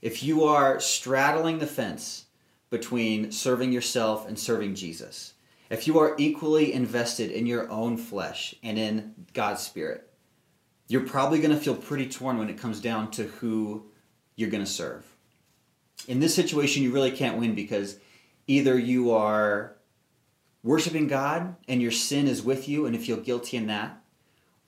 If 0.00 0.22
you 0.22 0.44
are 0.44 0.78
straddling 0.80 1.58
the 1.58 1.66
fence 1.66 2.26
between 2.70 3.32
serving 3.32 3.72
yourself 3.72 4.26
and 4.26 4.38
serving 4.38 4.74
Jesus, 4.74 5.34
if 5.68 5.86
you 5.86 5.98
are 5.98 6.14
equally 6.18 6.72
invested 6.72 7.30
in 7.30 7.46
your 7.46 7.70
own 7.70 7.96
flesh 7.96 8.54
and 8.62 8.78
in 8.78 9.14
God's 9.34 9.62
Spirit, 9.62 10.08
you're 10.88 11.02
probably 11.02 11.38
going 11.38 11.54
to 11.54 11.60
feel 11.60 11.76
pretty 11.76 12.08
torn 12.08 12.38
when 12.38 12.48
it 12.48 12.58
comes 12.58 12.80
down 12.80 13.10
to 13.12 13.24
who 13.24 13.86
you're 14.34 14.50
going 14.50 14.64
to 14.64 14.70
serve. 14.70 15.04
In 16.08 16.18
this 16.18 16.34
situation, 16.34 16.82
you 16.82 16.92
really 16.92 17.12
can't 17.12 17.38
win 17.38 17.54
because 17.54 17.98
either 18.46 18.76
you 18.78 19.12
are 19.12 19.76
worshiping 20.62 21.06
God 21.06 21.54
and 21.68 21.80
your 21.80 21.92
sin 21.92 22.26
is 22.26 22.42
with 22.42 22.68
you 22.68 22.86
and 22.86 22.94
you 22.94 23.00
feel 23.00 23.18
guilty 23.18 23.56
in 23.56 23.68
that, 23.68 24.02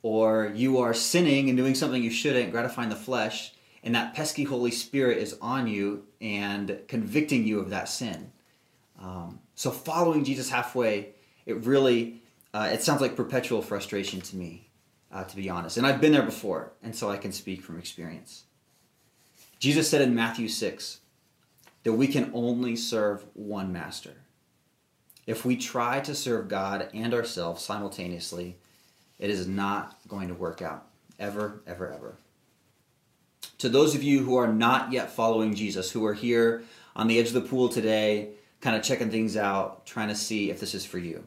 or 0.02 0.52
you 0.54 0.78
are 0.78 0.94
sinning 0.94 1.48
and 1.48 1.56
doing 1.56 1.74
something 1.74 2.02
you 2.02 2.10
shouldn't, 2.10 2.52
gratifying 2.52 2.88
the 2.88 2.96
flesh, 2.96 3.52
and 3.82 3.94
that 3.94 4.14
pesky 4.14 4.44
Holy 4.44 4.70
Spirit 4.70 5.18
is 5.18 5.36
on 5.40 5.66
you 5.66 6.04
and 6.20 6.78
convicting 6.88 7.46
you 7.46 7.60
of 7.60 7.70
that 7.70 7.88
sin. 7.88 8.32
Um, 9.00 9.40
so 9.54 9.70
following 9.70 10.24
Jesus 10.24 10.50
halfway, 10.50 11.10
it 11.46 11.64
really, 11.64 12.20
uh, 12.54 12.70
it 12.72 12.82
sounds 12.82 13.00
like 13.00 13.16
perpetual 13.16 13.62
frustration 13.62 14.20
to 14.20 14.36
me, 14.36 14.68
uh, 15.12 15.24
to 15.24 15.36
be 15.36 15.50
honest. 15.50 15.76
And 15.76 15.86
I've 15.86 16.00
been 16.00 16.12
there 16.12 16.22
before, 16.22 16.72
and 16.82 16.94
so 16.94 17.10
I 17.10 17.16
can 17.16 17.32
speak 17.32 17.62
from 17.62 17.78
experience. 17.78 18.44
Jesus 19.58 19.88
said 19.88 20.00
in 20.00 20.14
Matthew 20.14 20.48
6, 20.48 21.00
that 21.84 21.92
we 21.92 22.06
can 22.06 22.30
only 22.32 22.76
serve 22.76 23.24
one 23.34 23.72
master. 23.72 24.14
If 25.26 25.44
we 25.44 25.56
try 25.56 26.00
to 26.00 26.14
serve 26.14 26.48
God 26.48 26.88
and 26.94 27.14
ourselves 27.14 27.64
simultaneously, 27.64 28.56
it 29.18 29.30
is 29.30 29.46
not 29.46 29.98
going 30.08 30.28
to 30.28 30.34
work 30.34 30.62
out. 30.62 30.86
Ever, 31.18 31.62
ever, 31.66 31.92
ever. 31.92 32.16
To 33.58 33.68
those 33.68 33.94
of 33.94 34.02
you 34.02 34.24
who 34.24 34.36
are 34.36 34.52
not 34.52 34.92
yet 34.92 35.12
following 35.12 35.54
Jesus, 35.54 35.90
who 35.90 36.04
are 36.04 36.14
here 36.14 36.64
on 36.96 37.06
the 37.08 37.18
edge 37.18 37.28
of 37.28 37.34
the 37.34 37.40
pool 37.40 37.68
today, 37.68 38.30
kind 38.60 38.76
of 38.76 38.82
checking 38.82 39.10
things 39.10 39.36
out, 39.36 39.86
trying 39.86 40.08
to 40.08 40.14
see 40.14 40.50
if 40.50 40.60
this 40.60 40.74
is 40.74 40.84
for 40.84 40.98
you. 40.98 41.24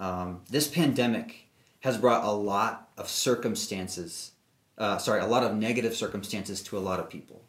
Um, 0.00 0.42
this 0.50 0.68
pandemic 0.68 1.46
has 1.80 1.98
brought 1.98 2.24
a 2.24 2.30
lot 2.30 2.90
of 2.96 3.08
circumstances, 3.08 4.32
uh, 4.78 4.98
sorry, 4.98 5.20
a 5.20 5.26
lot 5.26 5.44
of 5.44 5.54
negative 5.54 5.94
circumstances 5.94 6.62
to 6.64 6.78
a 6.78 6.80
lot 6.80 6.98
of 6.98 7.08
people 7.08 7.44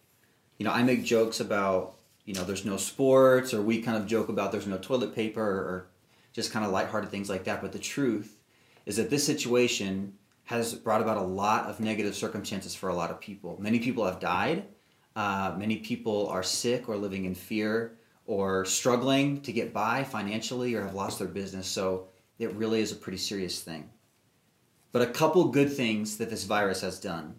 you 0.58 0.66
know, 0.66 0.72
I 0.72 0.84
make 0.84 1.04
jokes 1.04 1.40
about, 1.40 1.96
you 2.26 2.34
know, 2.34 2.44
there's 2.44 2.66
no 2.66 2.78
sports, 2.78 3.54
or 3.54 3.62
we 3.62 3.82
kind 3.82 3.98
of 3.98 4.08
joke 4.08 4.30
about 4.30 4.52
there's 4.52 4.68
no 4.68 4.78
toilet 4.78 5.14
paper, 5.14 5.42
or 5.42 5.88
just 6.34 6.52
kind 6.52 6.66
of 6.66 6.72
lighthearted 6.72 7.12
things 7.12 7.30
like 7.30 7.44
that. 7.46 7.62
But 7.62 7.72
the 7.72 7.80
truth 7.80 8.38
is 8.86 8.98
that 8.98 9.10
this 9.10 9.26
situation 9.26 10.14
has 10.46 10.74
brought 10.76 11.02
about 11.02 11.18
a 11.18 11.22
lot 11.22 11.66
of 11.66 11.80
negative 11.80 12.16
circumstances 12.16 12.76
for 12.76 12.90
a 12.90 12.96
lot 12.96 13.12
of 13.12 13.20
people. 13.20 13.58
Many 13.60 13.80
people 13.80 14.06
have 14.06 14.20
died. 14.20 14.66
Uh, 15.16 15.56
many 15.58 15.78
people 15.78 16.28
are 16.30 16.44
sick 16.44 16.88
or 16.88 16.98
living 16.98 17.26
in 17.26 17.36
fear 17.36 17.98
or 18.28 18.66
struggling 18.66 19.42
to 19.42 19.52
get 19.52 19.74
by 19.74 20.04
financially 20.04 20.76
or 20.76 20.84
have 20.84 20.94
lost 20.94 21.20
their 21.20 21.28
business. 21.28 21.68
So 21.68 22.08
it 22.38 22.54
really 22.54 22.82
is 22.82 22.92
a 22.92 22.96
pretty 22.96 23.18
serious 23.18 23.62
thing. 23.62 23.90
But 24.92 25.02
a 25.02 25.12
couple 25.12 25.46
good 25.46 25.72
things 25.72 26.18
that 26.18 26.30
this 26.30 26.44
virus 26.44 26.82
has 26.82 27.00
done. 27.00 27.36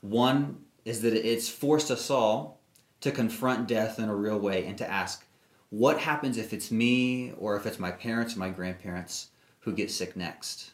One 0.00 0.58
is 0.84 1.00
that 1.02 1.14
it's 1.14 1.48
forced 1.48 1.90
us 1.90 2.10
all 2.10 2.60
to 3.00 3.10
confront 3.10 3.68
death 3.68 3.98
in 3.98 4.08
a 4.08 4.14
real 4.14 4.38
way 4.38 4.66
and 4.66 4.76
to 4.78 4.90
ask, 4.90 5.26
what 5.70 5.98
happens 5.98 6.36
if 6.36 6.52
it's 6.52 6.70
me 6.70 7.32
or 7.38 7.56
if 7.56 7.66
it's 7.66 7.78
my 7.78 7.90
parents 7.90 8.36
or 8.36 8.40
my 8.40 8.50
grandparents 8.50 9.30
who 9.60 9.72
get 9.72 9.90
sick 9.90 10.14
next? 10.14 10.73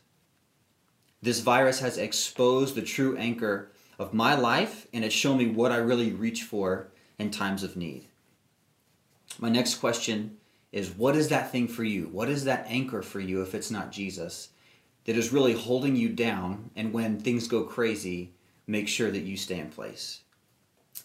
This 1.23 1.41
virus 1.41 1.81
has 1.81 1.99
exposed 1.99 2.75
the 2.75 2.83
true 2.83 3.17
anchor 3.17 3.71
of 3.99 4.15
my 4.15 4.35
life 4.35 4.87
and 4.93 5.05
it's 5.05 5.15
shown 5.15 5.37
me 5.37 5.47
what 5.47 5.73
I 5.73 5.77
really 5.77 6.13
reach 6.13 6.45
for 6.45 6.89
in 7.19 7.31
times 7.31 7.63
of 7.63 7.77
need. 7.77 8.07
My 9.39 9.51
next 9.51 9.75
question 9.77 10.39
is 10.73 10.91
what 10.91 11.17
is 11.17 11.29
that 11.29 11.53
thing 11.53 11.69
for 11.69 11.85
you? 11.85 12.09
What 12.11 12.31
is 12.31 12.45
that 12.45 12.67
anchor 12.69 13.03
for 13.03 13.21
you 13.21 13.43
if 13.43 13.55
it's 13.55 13.71
not 13.71 13.93
Jesus 13.93 14.49
that 15.05 15.17
is 15.17 15.33
really 15.33 15.53
holding 15.53 15.95
you 15.95 16.09
down 16.09 16.71
and 16.75 16.93
when 16.93 17.21
things 17.21 17.49
go 17.49 17.65
crazy, 17.65 18.33
make 18.67 18.89
sure 18.89 19.11
that 19.11 19.21
you 19.21 19.37
stay 19.37 19.59
in 19.59 19.69
place? 19.69 20.21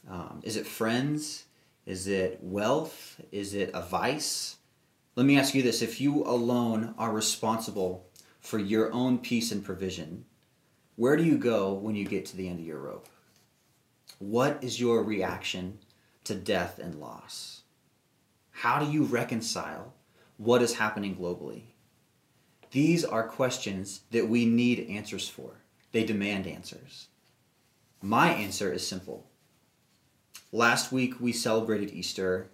Um, 0.10 0.40
is 0.44 0.56
it 0.56 0.66
friends? 0.66 1.46
Is 1.86 2.08
it 2.08 2.40
wealth? 2.42 3.20
Is 3.32 3.54
it 3.54 3.72
a 3.74 3.82
vice? 3.82 4.56
Let 5.16 5.26
me 5.26 5.38
ask 5.38 5.54
you 5.54 5.62
this 5.62 5.82
if 5.82 6.00
you 6.00 6.24
alone 6.24 6.96
are 6.98 7.12
responsible 7.12 8.08
for 8.46 8.60
your 8.60 8.94
own 8.94 9.18
peace 9.18 9.52
and 9.52 9.66
provision, 9.66 10.24
where 10.96 11.18
do 11.18 11.24
you 11.24 11.38
go 11.38 11.74
when 11.74 11.96
you 11.96 12.06
get 12.06 12.25
to 12.28 12.38
the 12.38 12.48
end 12.48 12.60
of 12.60 12.66
your 12.66 12.80
rope? 12.80 13.10
What 14.20 14.64
is 14.64 14.80
your 14.80 15.04
reaction 15.04 15.80
to 16.25 16.36
death 16.36 16.78
and 16.78 17.00
loss? 17.00 17.64
How 18.52 18.80
do 18.80 18.92
you 18.92 19.04
reconcile 19.04 19.94
what 20.38 20.62
is 20.62 20.75
happening 20.75 21.16
globally? 21.16 21.64
These 22.70 23.04
are 23.04 23.28
questions 23.28 24.02
that 24.12 24.30
we 24.30 24.46
need 24.46 24.88
answers 24.90 25.28
for. 25.28 25.62
They 25.92 26.04
demand 26.04 26.46
answers. 26.46 27.08
My 28.02 28.30
answer 28.30 28.72
is 28.72 28.86
simple 28.86 29.25
Last 30.52 30.92
week 30.92 31.20
we 31.20 31.32
celebrated 31.34 31.92
Easter, 31.92 32.52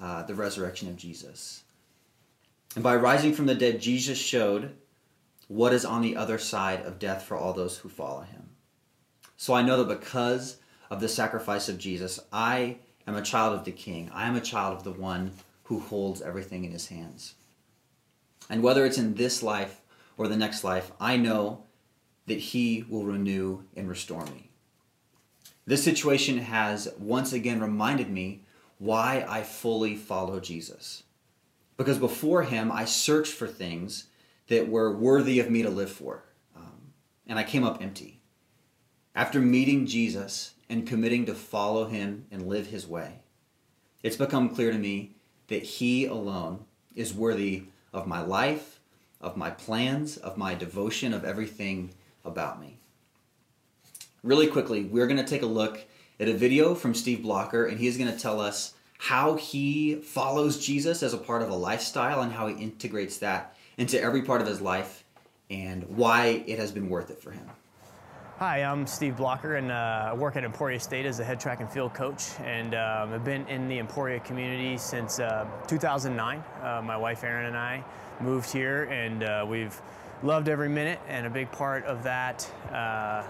uh, 0.00 0.22
the 0.22 0.34
resurrection 0.34 0.88
of 0.88 0.96
Jesus. 0.96 1.64
And 2.74 2.82
by 2.82 2.96
rising 2.96 3.34
from 3.34 3.46
the 3.46 3.54
dead, 3.54 3.80
Jesus 3.80 4.18
showed 4.18 4.74
what 5.48 5.72
is 5.72 5.84
on 5.84 6.02
the 6.02 6.16
other 6.16 6.38
side 6.38 6.82
of 6.82 6.98
death 6.98 7.22
for 7.22 7.36
all 7.36 7.52
those 7.52 7.78
who 7.78 7.88
follow 7.88 8.22
him. 8.22 8.50
So 9.36 9.54
I 9.54 9.62
know 9.62 9.82
that 9.82 10.00
because 10.00 10.56
of 10.90 11.00
the 11.00 11.08
sacrifice 11.08 11.68
of 11.68 11.78
Jesus, 11.78 12.20
I 12.32 12.78
am 13.06 13.16
a 13.16 13.22
child 13.22 13.54
of 13.54 13.64
the 13.64 13.72
King. 13.72 14.10
I 14.14 14.26
am 14.26 14.36
a 14.36 14.40
child 14.40 14.76
of 14.76 14.84
the 14.84 14.92
one 14.92 15.32
who 15.64 15.80
holds 15.80 16.22
everything 16.22 16.64
in 16.64 16.72
his 16.72 16.88
hands. 16.88 17.34
And 18.48 18.62
whether 18.62 18.84
it's 18.84 18.98
in 18.98 19.14
this 19.14 19.42
life 19.42 19.80
or 20.16 20.28
the 20.28 20.36
next 20.36 20.64
life, 20.64 20.92
I 21.00 21.16
know 21.16 21.64
that 22.26 22.38
he 22.38 22.84
will 22.88 23.04
renew 23.04 23.62
and 23.76 23.88
restore 23.88 24.24
me. 24.26 24.50
This 25.66 25.82
situation 25.82 26.38
has 26.38 26.92
once 26.98 27.32
again 27.32 27.60
reminded 27.60 28.10
me 28.10 28.42
why 28.78 29.24
I 29.28 29.42
fully 29.42 29.96
follow 29.96 30.40
Jesus. 30.40 31.04
Because 31.76 31.98
before 31.98 32.42
him, 32.42 32.70
I 32.70 32.84
searched 32.84 33.32
for 33.32 33.48
things 33.48 34.04
that 34.48 34.68
were 34.68 34.94
worthy 34.94 35.40
of 35.40 35.50
me 35.50 35.62
to 35.62 35.70
live 35.70 35.90
for, 35.90 36.24
um, 36.56 36.92
and 37.26 37.38
I 37.38 37.44
came 37.44 37.64
up 37.64 37.82
empty. 37.82 38.20
After 39.14 39.40
meeting 39.40 39.86
Jesus 39.86 40.54
and 40.68 40.86
committing 40.86 41.26
to 41.26 41.34
follow 41.34 41.86
him 41.86 42.26
and 42.30 42.48
live 42.48 42.66
his 42.66 42.86
way, 42.86 43.20
it's 44.02 44.16
become 44.16 44.54
clear 44.54 44.70
to 44.70 44.78
me 44.78 45.12
that 45.48 45.62
he 45.62 46.04
alone 46.04 46.64
is 46.94 47.14
worthy 47.14 47.64
of 47.92 48.06
my 48.06 48.20
life, 48.20 48.80
of 49.20 49.36
my 49.36 49.50
plans, 49.50 50.16
of 50.16 50.36
my 50.36 50.54
devotion, 50.54 51.14
of 51.14 51.24
everything 51.24 51.90
about 52.24 52.60
me 52.60 52.78
really 54.24 54.46
quickly, 54.46 54.84
we're 54.84 55.06
going 55.06 55.18
to 55.18 55.26
take 55.26 55.42
a 55.42 55.46
look 55.46 55.84
at 56.18 56.28
a 56.28 56.32
video 56.32 56.74
from 56.74 56.94
Steve 56.94 57.22
Blocker, 57.22 57.66
and 57.66 57.78
he's 57.78 57.98
going 57.98 58.10
to 58.10 58.18
tell 58.18 58.40
us 58.40 58.74
how 58.98 59.34
he 59.34 59.96
follows 59.96 60.64
Jesus 60.64 61.02
as 61.02 61.12
a 61.12 61.18
part 61.18 61.42
of 61.42 61.50
a 61.50 61.54
lifestyle 61.54 62.22
and 62.22 62.32
how 62.32 62.46
he 62.46 62.60
integrates 62.60 63.18
that 63.18 63.54
into 63.76 64.00
every 64.00 64.22
part 64.22 64.40
of 64.40 64.46
his 64.46 64.60
life 64.60 65.04
and 65.50 65.84
why 65.96 66.44
it 66.46 66.58
has 66.58 66.72
been 66.72 66.88
worth 66.88 67.10
it 67.10 67.20
for 67.20 67.30
him. 67.30 67.46
Hi, 68.38 68.64
I'm 68.64 68.86
Steve 68.86 69.16
Blocker, 69.16 69.56
and 69.56 69.70
uh, 69.70 70.10
I 70.10 70.14
work 70.14 70.34
at 70.34 70.44
Emporia 70.44 70.80
State 70.80 71.06
as 71.06 71.20
a 71.20 71.24
head 71.24 71.38
track 71.38 71.60
and 71.60 71.70
field 71.70 71.94
coach. 71.94 72.30
And 72.40 72.74
um, 72.74 73.12
I've 73.12 73.24
been 73.24 73.46
in 73.46 73.68
the 73.68 73.78
Emporia 73.78 74.18
community 74.20 74.76
since 74.76 75.20
uh, 75.20 75.46
2009. 75.68 76.42
Uh, 76.60 76.82
my 76.84 76.96
wife 76.96 77.22
Erin 77.22 77.46
and 77.46 77.56
I 77.56 77.84
moved 78.20 78.50
here, 78.50 78.84
and 78.84 79.22
uh, 79.22 79.46
we've 79.48 79.80
loved 80.24 80.48
every 80.48 80.68
minute. 80.68 80.98
And 81.06 81.26
a 81.26 81.30
big 81.30 81.50
part 81.52 81.84
of 81.84 82.02
that 82.02 82.50
uh, 82.72 83.22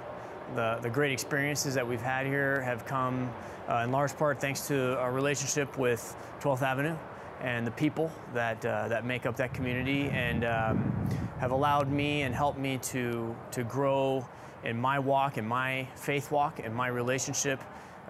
the, 0.54 0.78
the 0.83 0.90
great 0.90 1.12
experiences 1.12 1.74
that 1.74 1.87
we've 1.87 2.02
had 2.02 2.26
here 2.26 2.61
have 2.62 2.85
come 2.85 3.30
uh, 3.68 3.78
in 3.78 3.90
large 3.90 4.16
part 4.16 4.40
thanks 4.40 4.66
to 4.68 4.98
our 4.98 5.12
relationship 5.12 5.78
with 5.78 6.16
12th 6.40 6.62
Avenue 6.62 6.96
and 7.40 7.66
the 7.66 7.70
people 7.73 8.11
that, 8.33 8.64
uh, 8.64 8.88
that 8.88 9.05
make 9.05 9.27
up 9.27 9.37
that 9.37 9.53
community 9.53 10.09
and 10.11 10.44
um, 10.44 11.09
have 11.38 11.51
allowed 11.51 11.90
me 11.90 12.23
and 12.23 12.35
helped 12.35 12.59
me 12.59 12.79
to, 12.79 13.35
to 13.51 13.64
grow 13.64 14.27
in 14.64 14.81
my 14.81 14.99
walk, 14.99 15.37
in 15.38 15.47
my 15.47 15.87
faith 15.94 16.31
walk, 16.31 16.61
in 16.61 16.73
my 16.73 16.88
relationship 16.88 17.61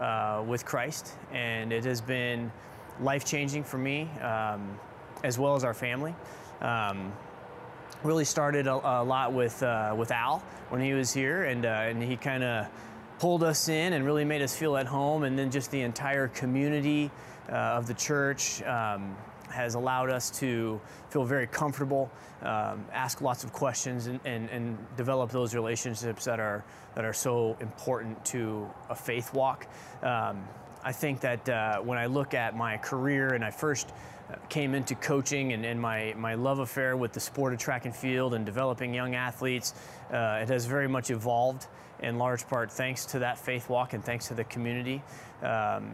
uh, 0.01 0.43
with 0.47 0.65
Christ. 0.65 1.15
And 1.33 1.73
it 1.73 1.85
has 1.85 2.01
been 2.01 2.53
life 3.01 3.25
changing 3.25 3.65
for 3.65 3.79
me 3.79 4.09
um, 4.21 4.79
as 5.25 5.39
well 5.39 5.57
as 5.57 5.65
our 5.65 5.75
family. 5.75 6.15
Um, 6.61 7.13
really 8.05 8.25
started 8.25 8.67
a, 8.67 8.75
a 8.75 9.03
lot 9.03 9.33
with 9.33 9.63
uh, 9.63 9.95
with 9.97 10.11
Al 10.11 10.39
when 10.69 10.81
he 10.81 10.93
was 10.93 11.13
here, 11.13 11.45
and 11.45 11.65
uh, 11.65 11.69
and 11.69 12.03
he 12.03 12.17
kind 12.17 12.45
of 12.45 12.67
pulled 13.19 13.43
us 13.43 13.69
in 13.69 13.95
and 13.95 14.05
really 14.05 14.25
made 14.25 14.43
us 14.43 14.55
feel 14.55 14.77
at 14.77 14.87
home, 14.87 15.25
and 15.25 15.39
then 15.39 15.51
just 15.51 15.71
the 15.71 15.81
entire 15.81 16.29
community 16.29 17.11
uh, 17.49 17.53
of 17.53 17.87
the 17.87 17.95
church. 17.95 18.63
Um, 18.63 19.17
has 19.51 19.75
allowed 19.75 20.11
us 20.11 20.31
to 20.31 20.81
feel 21.11 21.23
very 21.23 21.47
comfortable, 21.47 22.11
um, 22.43 22.85
ask 22.93 23.21
lots 23.21 23.45
of 23.45 23.53
questions, 23.53 24.07
and, 24.07 24.19
and, 24.25 24.51
and, 24.51 24.77
develop 24.97 25.31
those 25.31 25.55
relationships 25.55 26.25
that 26.25 26.41
are 26.41 26.65
that 26.97 27.05
are 27.05 27.13
so 27.13 27.57
important 27.61 28.25
to 28.25 28.69
a 28.91 28.97
faith 28.97 29.33
walk. 29.33 29.69
Um, 30.03 30.43
I 30.83 30.93
think 30.93 31.21
that 31.21 31.49
uh, 31.49 31.79
when 31.81 31.99
I 31.99 32.07
look 32.07 32.35
at 32.35 32.57
my 32.57 32.79
career 32.79 33.35
and 33.35 33.45
I 33.45 33.51
first 33.51 33.93
came 34.49 34.75
into 34.75 34.95
coaching 34.95 35.53
and, 35.53 35.65
and, 35.65 35.81
my, 35.81 36.15
my 36.17 36.35
love 36.35 36.59
affair 36.59 36.97
with 36.97 37.13
the 37.13 37.21
sport 37.21 37.53
of 37.53 37.59
track 37.59 37.85
and 37.85 37.95
field 37.95 38.35
and 38.35 38.45
developing 38.45 38.95
young 38.95 39.15
athletes, 39.15 39.75
uh, 40.13 40.41
it 40.43 40.49
has 40.49 40.67
very 40.67 40.89
much 40.89 41.11
evolved 41.11 41.67
in 42.01 42.19
large 42.19 42.47
part 42.49 42.71
thanks 42.71 43.07
to 43.07 43.19
that 43.21 43.39
faith 43.39 43.69
walk 43.69 43.93
and 43.93 44.05
thanks 44.05 44.29
to 44.29 44.35
the 44.35 44.45
community. 44.45 45.03
Um, 45.43 45.91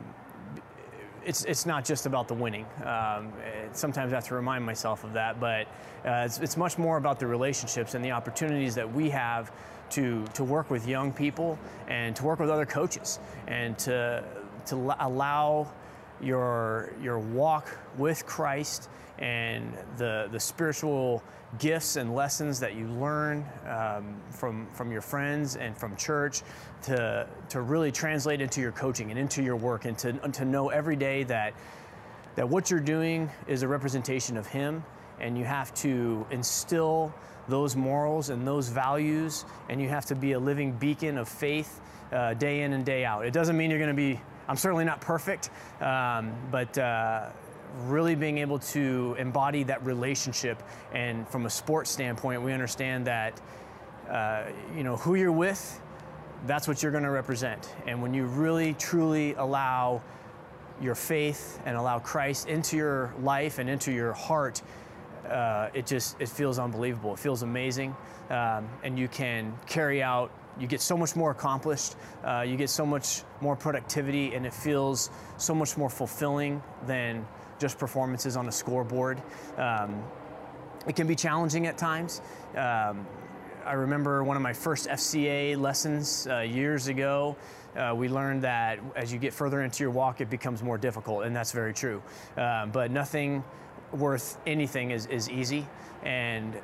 it's, 1.24 1.44
it's 1.44 1.66
not 1.66 1.84
just 1.84 2.06
about 2.06 2.28
the 2.28 2.34
winning. 2.34 2.66
Um, 2.84 3.32
sometimes 3.72 4.12
I 4.12 4.16
have 4.16 4.26
to 4.28 4.34
remind 4.34 4.64
myself 4.64 5.04
of 5.04 5.12
that, 5.12 5.40
but 5.40 5.66
uh, 6.04 6.24
it's, 6.24 6.38
it's 6.38 6.56
much 6.56 6.78
more 6.78 6.96
about 6.96 7.18
the 7.18 7.26
relationships 7.26 7.94
and 7.94 8.04
the 8.04 8.10
opportunities 8.10 8.74
that 8.74 8.90
we 8.92 9.10
have 9.10 9.52
to, 9.90 10.24
to 10.34 10.44
work 10.44 10.70
with 10.70 10.86
young 10.86 11.12
people 11.12 11.58
and 11.88 12.14
to 12.16 12.24
work 12.24 12.38
with 12.38 12.50
other 12.50 12.66
coaches 12.66 13.18
and 13.46 13.78
to, 13.78 14.24
to 14.66 14.76
allow 15.00 15.70
your 16.22 16.92
your 17.02 17.18
walk 17.18 17.76
with 17.98 18.26
Christ 18.26 18.88
and 19.18 19.76
the 19.96 20.28
the 20.30 20.40
spiritual 20.40 21.22
gifts 21.58 21.96
and 21.96 22.14
lessons 22.14 22.60
that 22.60 22.74
you 22.74 22.86
learn 22.86 23.44
um, 23.68 24.14
from 24.30 24.66
from 24.72 24.92
your 24.92 25.00
friends 25.00 25.56
and 25.56 25.76
from 25.76 25.96
church 25.96 26.42
to 26.82 27.26
to 27.48 27.60
really 27.60 27.90
translate 27.90 28.40
into 28.40 28.60
your 28.60 28.72
coaching 28.72 29.10
and 29.10 29.18
into 29.18 29.42
your 29.42 29.56
work 29.56 29.84
and 29.84 29.98
to 29.98 30.12
to 30.12 30.44
know 30.44 30.68
every 30.68 30.96
day 30.96 31.24
that 31.24 31.54
that 32.36 32.48
what 32.48 32.70
you're 32.70 32.80
doing 32.80 33.28
is 33.48 33.62
a 33.62 33.68
representation 33.68 34.36
of 34.36 34.46
Him 34.46 34.84
and 35.20 35.36
you 35.36 35.44
have 35.44 35.74
to 35.74 36.26
instill 36.30 37.12
those 37.48 37.76
morals 37.76 38.30
and 38.30 38.46
those 38.46 38.68
values 38.68 39.44
and 39.68 39.80
you 39.80 39.88
have 39.88 40.06
to 40.06 40.14
be 40.14 40.32
a 40.32 40.38
living 40.38 40.72
beacon 40.72 41.18
of 41.18 41.28
faith 41.28 41.80
uh, 42.12 42.34
day 42.34 42.62
in 42.62 42.72
and 42.72 42.84
day 42.84 43.04
out. 43.04 43.26
It 43.26 43.32
doesn't 43.32 43.56
mean 43.56 43.70
you're 43.70 43.78
going 43.78 43.90
to 43.90 43.94
be 43.94 44.20
I'm 44.50 44.56
certainly 44.56 44.84
not 44.84 45.00
perfect, 45.00 45.48
um, 45.80 46.32
but 46.50 46.76
uh, 46.76 47.28
really 47.84 48.16
being 48.16 48.38
able 48.38 48.58
to 48.58 49.14
embody 49.16 49.62
that 49.62 49.86
relationship. 49.86 50.60
And 50.92 51.28
from 51.28 51.46
a 51.46 51.50
sports 51.50 51.88
standpoint, 51.88 52.42
we 52.42 52.52
understand 52.52 53.06
that 53.06 53.40
uh, 54.10 54.46
you 54.76 54.82
know 54.82 54.96
who 54.96 55.14
you're 55.14 55.30
with, 55.30 55.80
that's 56.46 56.66
what 56.66 56.82
you're 56.82 56.90
going 56.90 57.04
to 57.04 57.12
represent. 57.12 57.72
And 57.86 58.02
when 58.02 58.12
you 58.12 58.24
really 58.24 58.74
truly 58.74 59.34
allow 59.34 60.02
your 60.80 60.96
faith 60.96 61.60
and 61.64 61.76
allow 61.76 62.00
Christ 62.00 62.48
into 62.48 62.76
your 62.76 63.14
life 63.22 63.60
and 63.60 63.70
into 63.70 63.92
your 63.92 64.14
heart, 64.14 64.62
uh, 65.28 65.68
it 65.74 65.86
just 65.86 66.20
it 66.20 66.28
feels 66.28 66.58
unbelievable. 66.58 67.14
It 67.14 67.20
feels 67.20 67.44
amazing, 67.44 67.94
um, 68.30 68.68
and 68.82 68.98
you 68.98 69.06
can 69.06 69.56
carry 69.68 70.02
out 70.02 70.32
you 70.58 70.66
get 70.66 70.80
so 70.80 70.96
much 70.96 71.16
more 71.16 71.30
accomplished, 71.30 71.96
uh, 72.24 72.44
you 72.46 72.56
get 72.56 72.70
so 72.70 72.84
much 72.84 73.22
more 73.40 73.56
productivity, 73.56 74.34
and 74.34 74.44
it 74.44 74.52
feels 74.52 75.10
so 75.36 75.54
much 75.54 75.76
more 75.76 75.90
fulfilling 75.90 76.62
than 76.86 77.26
just 77.58 77.78
performances 77.78 78.36
on 78.36 78.48
a 78.48 78.52
scoreboard. 78.52 79.22
Um, 79.56 80.02
it 80.86 80.96
can 80.96 81.06
be 81.06 81.14
challenging 81.14 81.66
at 81.66 81.76
times. 81.76 82.22
Um, 82.56 83.06
I 83.64 83.74
remember 83.74 84.24
one 84.24 84.36
of 84.36 84.42
my 84.42 84.54
first 84.54 84.88
FCA 84.88 85.58
lessons 85.58 86.26
uh, 86.26 86.40
years 86.40 86.88
ago. 86.88 87.36
Uh, 87.76 87.94
we 87.94 88.08
learned 88.08 88.42
that 88.42 88.80
as 88.96 89.12
you 89.12 89.18
get 89.18 89.32
further 89.32 89.62
into 89.62 89.84
your 89.84 89.90
walk, 89.90 90.20
it 90.20 90.30
becomes 90.30 90.62
more 90.62 90.78
difficult, 90.78 91.24
and 91.24 91.36
that's 91.36 91.52
very 91.52 91.72
true. 91.72 92.02
Uh, 92.36 92.66
but 92.66 92.90
nothing 92.90 93.44
worth 93.92 94.38
anything 94.46 94.90
is, 94.90 95.06
is 95.06 95.28
easy, 95.28 95.66
and 96.02 96.56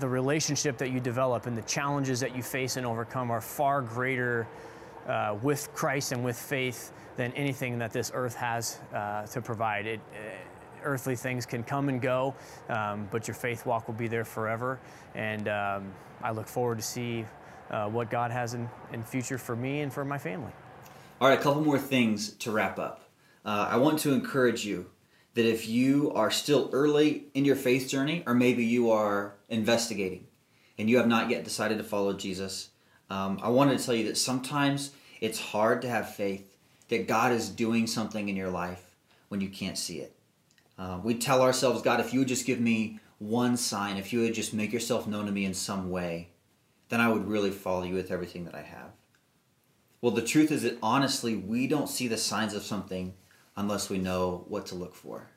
the 0.00 0.08
relationship 0.08 0.78
that 0.78 0.90
you 0.90 1.00
develop 1.00 1.46
and 1.46 1.56
the 1.56 1.62
challenges 1.62 2.20
that 2.20 2.36
you 2.36 2.42
face 2.42 2.76
and 2.76 2.86
overcome 2.86 3.30
are 3.30 3.40
far 3.40 3.82
greater 3.82 4.46
uh, 5.06 5.36
with 5.42 5.72
Christ 5.74 6.12
and 6.12 6.24
with 6.24 6.38
faith 6.38 6.92
than 7.16 7.32
anything 7.32 7.78
that 7.78 7.92
this 7.92 8.10
earth 8.14 8.34
has 8.34 8.80
uh, 8.94 9.26
to 9.26 9.40
provide. 9.40 9.86
It, 9.86 10.00
uh, 10.14 10.18
earthly 10.84 11.16
things 11.16 11.46
can 11.46 11.62
come 11.62 11.88
and 11.88 12.00
go, 12.00 12.34
um, 12.68 13.08
but 13.10 13.28
your 13.28 13.34
faith 13.34 13.66
walk 13.66 13.86
will 13.86 13.94
be 13.94 14.08
there 14.08 14.24
forever. 14.24 14.80
And 15.14 15.48
um, 15.48 15.92
I 16.22 16.32
look 16.32 16.48
forward 16.48 16.78
to 16.78 16.84
see 16.84 17.24
uh, 17.70 17.88
what 17.88 18.10
God 18.10 18.30
has 18.30 18.54
in, 18.54 18.68
in 18.92 19.02
future 19.02 19.38
for 19.38 19.56
me 19.56 19.80
and 19.80 19.92
for 19.92 20.04
my 20.04 20.18
family. 20.18 20.52
All 21.20 21.28
right, 21.28 21.38
a 21.38 21.42
couple 21.42 21.62
more 21.62 21.78
things 21.78 22.32
to 22.34 22.50
wrap 22.50 22.78
up. 22.78 23.08
Uh, 23.44 23.68
I 23.70 23.76
want 23.76 23.98
to 24.00 24.12
encourage 24.12 24.64
you 24.64 24.90
that 25.34 25.46
if 25.46 25.68
you 25.68 26.12
are 26.12 26.30
still 26.30 26.68
early 26.72 27.24
in 27.34 27.44
your 27.44 27.56
faith 27.56 27.88
journey, 27.88 28.22
or 28.26 28.34
maybe 28.34 28.64
you 28.64 28.90
are 28.90 29.34
investigating 29.48 30.26
and 30.78 30.90
you 30.90 30.98
have 30.98 31.08
not 31.08 31.30
yet 31.30 31.44
decided 31.44 31.78
to 31.78 31.84
follow 31.84 32.12
Jesus, 32.12 32.70
um, 33.10 33.38
I 33.42 33.48
wanted 33.48 33.78
to 33.78 33.84
tell 33.84 33.94
you 33.94 34.06
that 34.06 34.18
sometimes 34.18 34.92
it's 35.20 35.38
hard 35.38 35.82
to 35.82 35.88
have 35.88 36.14
faith 36.14 36.56
that 36.88 37.08
God 37.08 37.32
is 37.32 37.48
doing 37.48 37.86
something 37.86 38.28
in 38.28 38.36
your 38.36 38.50
life 38.50 38.94
when 39.28 39.40
you 39.40 39.48
can't 39.48 39.78
see 39.78 39.98
it. 39.98 40.14
Uh, 40.78 40.98
we 41.02 41.14
tell 41.14 41.42
ourselves, 41.42 41.82
God, 41.82 42.00
if 42.00 42.12
you 42.12 42.20
would 42.20 42.28
just 42.28 42.46
give 42.46 42.60
me 42.60 43.00
one 43.18 43.56
sign, 43.56 43.96
if 43.96 44.12
you 44.12 44.20
would 44.20 44.34
just 44.34 44.52
make 44.52 44.72
yourself 44.72 45.06
known 45.06 45.26
to 45.26 45.32
me 45.32 45.44
in 45.44 45.54
some 45.54 45.90
way, 45.90 46.28
then 46.88 47.00
I 47.00 47.08
would 47.08 47.26
really 47.26 47.50
follow 47.50 47.84
you 47.84 47.94
with 47.94 48.10
everything 48.10 48.44
that 48.44 48.54
I 48.54 48.62
have. 48.62 48.90
Well, 50.00 50.12
the 50.12 50.22
truth 50.22 50.50
is 50.50 50.62
that 50.62 50.78
honestly, 50.82 51.36
we 51.36 51.66
don't 51.66 51.88
see 51.88 52.08
the 52.08 52.18
signs 52.18 52.54
of 52.54 52.64
something 52.64 53.14
unless 53.56 53.90
we 53.90 53.98
know 53.98 54.44
what 54.48 54.66
to 54.66 54.74
look 54.74 54.94
for. 54.94 55.28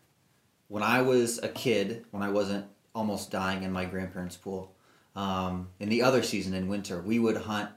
When 0.68 0.84
I 0.84 1.02
was 1.02 1.40
a 1.44 1.50
kid, 1.50 2.06
when 2.12 2.24
I 2.24 2.30
wasn't 2.30 2.66
almost 2.94 3.32
dying 3.32 3.64
in 3.64 3.72
my 3.72 3.86
grandparents' 3.86 4.38
pool, 4.38 4.74
um, 5.16 5.70
in 5.80 5.90
the 5.90 6.02
other 6.02 6.24
season 6.24 6.54
in 6.54 6.68
winter, 6.68 7.02
we 7.02 7.20
would 7.20 7.38
hunt 7.38 7.70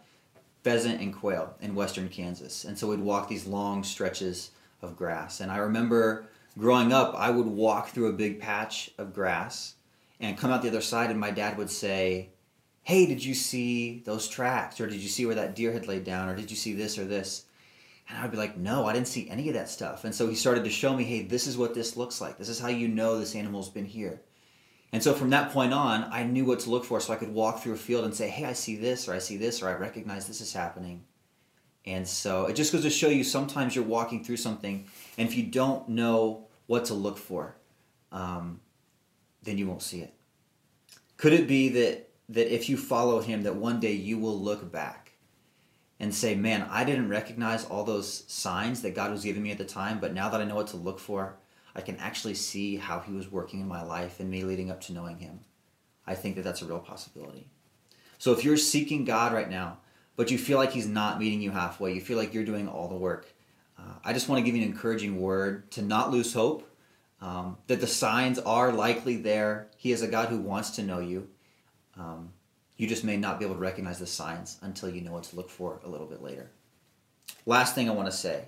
pheasant 0.63 1.01
and 1.01 1.15
quail 1.15 1.55
in 1.61 1.75
western 1.75 2.09
Kansas. 2.09 2.65
And 2.65 2.79
so 2.79 2.89
we'd 2.89 3.01
walk 3.01 3.29
these 3.29 3.47
long 3.47 3.85
stretches 3.85 4.51
of 4.83 4.97
grass. 4.97 5.41
And 5.41 5.51
I 5.51 5.59
remember 5.59 6.27
growing 6.59 6.93
up, 6.93 7.15
I 7.17 7.31
would 7.31 7.47
walk 7.47 7.89
through 7.89 8.09
a 8.09 8.13
big 8.13 8.41
patch 8.41 8.91
of 8.99 9.15
grass 9.15 9.75
and 10.21 10.37
come 10.37 10.51
out 10.51 10.63
the 10.63 10.69
other 10.69 10.81
side, 10.81 11.11
and 11.11 11.21
my 11.21 11.31
dad 11.31 11.57
would 11.59 11.71
say, 11.71 12.31
Hey, 12.83 13.07
did 13.07 13.25
you 13.25 13.35
see 13.35 14.03
those 14.07 14.29
tracks? 14.29 14.81
Or 14.81 14.87
did 14.87 15.01
you 15.01 15.09
see 15.09 15.27
where 15.27 15.35
that 15.35 15.55
deer 15.55 15.73
had 15.73 15.87
laid 15.87 16.05
down? 16.05 16.29
Or 16.29 16.35
did 16.35 16.51
you 16.51 16.57
see 16.57 16.73
this 16.73 16.99
or 16.99 17.05
this? 17.05 17.45
And 18.09 18.19
I'd 18.19 18.31
be 18.31 18.37
like, 18.37 18.57
no, 18.57 18.87
I 18.87 18.93
didn't 18.95 19.09
see 19.09 19.29
any 19.29 19.49
of 19.49 19.55
that 19.55 19.69
stuff. 19.69 20.05
And 20.05 20.15
so 20.15 20.29
he 20.29 20.35
started 20.35 20.65
to 20.65 20.71
show 20.71 20.97
me, 20.97 21.05
hey, 21.05 21.23
this 21.23 21.47
is 21.47 21.59
what 21.59 21.75
this 21.75 21.97
looks 21.97 22.21
like. 22.21 22.39
This 22.39 22.49
is 22.49 22.59
how 22.59 22.69
you 22.69 22.89
know 22.89 23.19
this 23.19 23.35
animal's 23.35 23.69
been 23.69 23.85
here. 23.85 24.23
And 24.93 25.03
so 25.03 25.13
from 25.13 25.31
that 25.31 25.53
point 25.53 25.75
on, 25.75 26.05
I 26.11 26.25
knew 26.25 26.47
what 26.47 26.61
to 26.61 26.71
look 26.71 26.85
for. 26.85 27.01
So 27.01 27.13
I 27.13 27.17
could 27.17 27.35
walk 27.35 27.61
through 27.61 27.75
a 27.75 27.79
field 27.79 28.07
and 28.07 28.15
say, 28.15 28.29
hey, 28.29 28.47
I 28.47 28.55
see 28.55 28.77
this, 28.77 29.07
or 29.07 29.15
I 29.15 29.19
see 29.19 29.37
this, 29.37 29.63
or 29.63 29.69
I 29.69 29.75
recognize 29.75 30.27
this 30.27 30.41
is 30.41 30.55
happening. 30.55 31.05
And 31.85 32.07
so 32.07 32.47
it 32.47 32.55
just 32.55 32.73
goes 32.73 32.83
to 32.83 32.91
show 32.91 33.09
you 33.09 33.25
sometimes 33.25 33.75
you're 33.75 33.85
walking 33.85 34.23
through 34.23 34.37
something, 34.37 34.87
and 35.17 35.29
if 35.29 35.37
you 35.37 35.45
don't 35.45 35.89
know 35.89 36.47
what 36.67 36.87
to 36.87 36.95
look 36.95 37.17
for, 37.17 37.57
um, 38.13 38.61
then 39.43 39.57
you 39.57 39.67
won't 39.67 39.83
see 39.83 40.01
it. 40.01 40.13
Could 41.17 41.33
it 41.33 41.49
be 41.49 41.71
that, 41.71 42.11
that 42.29 42.55
if 42.55 42.69
you 42.69 42.77
follow 42.77 43.21
him, 43.21 43.43
that 43.45 43.57
one 43.57 43.81
day 43.81 43.93
you 43.93 44.19
will 44.19 44.39
look 44.39 44.71
back 44.71 45.08
and 46.01 46.15
say, 46.15 46.35
man, 46.35 46.67
I 46.71 46.85
didn't 46.85 47.09
recognize 47.09 47.65
all 47.65 47.85
those 47.85 48.25
signs 48.29 48.83
that 48.83 48.95
God 48.95 49.11
was 49.11 49.25
giving 49.25 49.43
me 49.43 49.51
at 49.51 49.59
the 49.59 49.65
time, 49.65 49.99
but 49.99 50.15
now 50.15 50.29
that 50.29 50.41
I 50.41 50.45
know 50.45 50.55
what 50.55 50.69
to 50.69 50.77
look 50.77 51.01
for, 51.01 51.37
I 51.75 51.81
can 51.81 51.97
actually 51.97 52.35
see 52.35 52.77
how 52.77 53.01
He 53.01 53.13
was 53.13 53.31
working 53.31 53.61
in 53.61 53.69
my 53.69 53.83
life 53.83 54.21
and 54.21 54.31
me 54.31 54.45
leading 54.45 54.71
up 54.71 54.81
to 54.83 54.93
knowing 54.93 55.19
Him. 55.19 55.41
I 56.07 56.15
think 56.15 56.37
that 56.37 56.43
that's 56.43 56.63
a 56.63 56.67
real 56.67 56.79
possibility. 56.79 57.49
So 58.19 58.33
if 58.33 58.45
you're 58.45 58.57
seeking 58.57 59.05
God 59.05 59.33
right 59.33 59.51
now, 59.51 59.79
but 60.17 60.31
you 60.31 60.39
feel 60.39 60.59
like 60.59 60.73
He's 60.73 60.87
not 60.87 61.19
meeting 61.19 61.41
you 61.41 61.51
halfway, 61.51 61.95
you 61.95 62.01
feel 62.01 62.19
like 62.19 62.33
you're 62.33 62.45
doing 62.45 62.69
all 62.69 62.89
the 62.89 62.97
work, 62.97 63.27
uh, 63.79 63.95
I 64.05 64.13
just 64.13 64.29
want 64.29 64.41
to 64.41 64.45
give 64.45 64.57
you 64.57 64.63
an 64.63 64.69
encouraging 64.69 65.21
word 65.21 65.71
to 65.73 65.83
not 65.83 66.11
lose 66.11 66.33
hope, 66.33 66.69
um, 67.21 67.59
that 67.67 67.81
the 67.81 67.87
signs 67.87 68.39
are 68.39 68.73
likely 68.73 69.17
there. 69.17 69.69
He 69.77 69.93
is 69.93 70.03
a 70.03 70.09
God 70.09 70.29
who 70.29 70.39
wants 70.39 70.71
to 70.71 70.83
know 70.83 71.01
you. 71.01 71.29
Um, 71.97 72.33
you 72.79 72.87
just 72.87 73.05
may 73.05 73.17
not 73.17 73.39
be 73.39 73.45
able 73.45 73.57
to 73.57 73.61
recognize 73.61 73.99
the 73.99 74.07
signs 74.07 74.57
until 74.63 74.89
you 74.89 75.03
know 75.03 75.13
what 75.13 75.25
to 75.25 75.37
look 75.37 75.51
for 75.51 75.81
a 75.85 75.89
little 75.89 76.07
bit 76.07 76.23
later. 76.23 76.51
Last 77.45 77.75
thing 77.75 77.91
I 77.91 77.93
want 77.93 78.09
to 78.09 78.17
say 78.17 78.45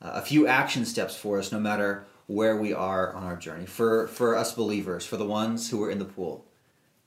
uh, 0.00 0.12
a 0.14 0.22
few 0.22 0.46
action 0.46 0.84
steps 0.84 1.16
for 1.16 1.38
us, 1.38 1.50
no 1.50 1.58
matter 1.58 2.04
where 2.26 2.56
we 2.56 2.74
are 2.74 3.14
on 3.14 3.24
our 3.24 3.36
journey. 3.36 3.64
For, 3.64 4.06
for 4.08 4.36
us 4.36 4.54
believers, 4.54 5.06
for 5.06 5.16
the 5.16 5.26
ones 5.26 5.70
who 5.70 5.82
are 5.82 5.90
in 5.90 5.98
the 5.98 6.04
pool, 6.04 6.46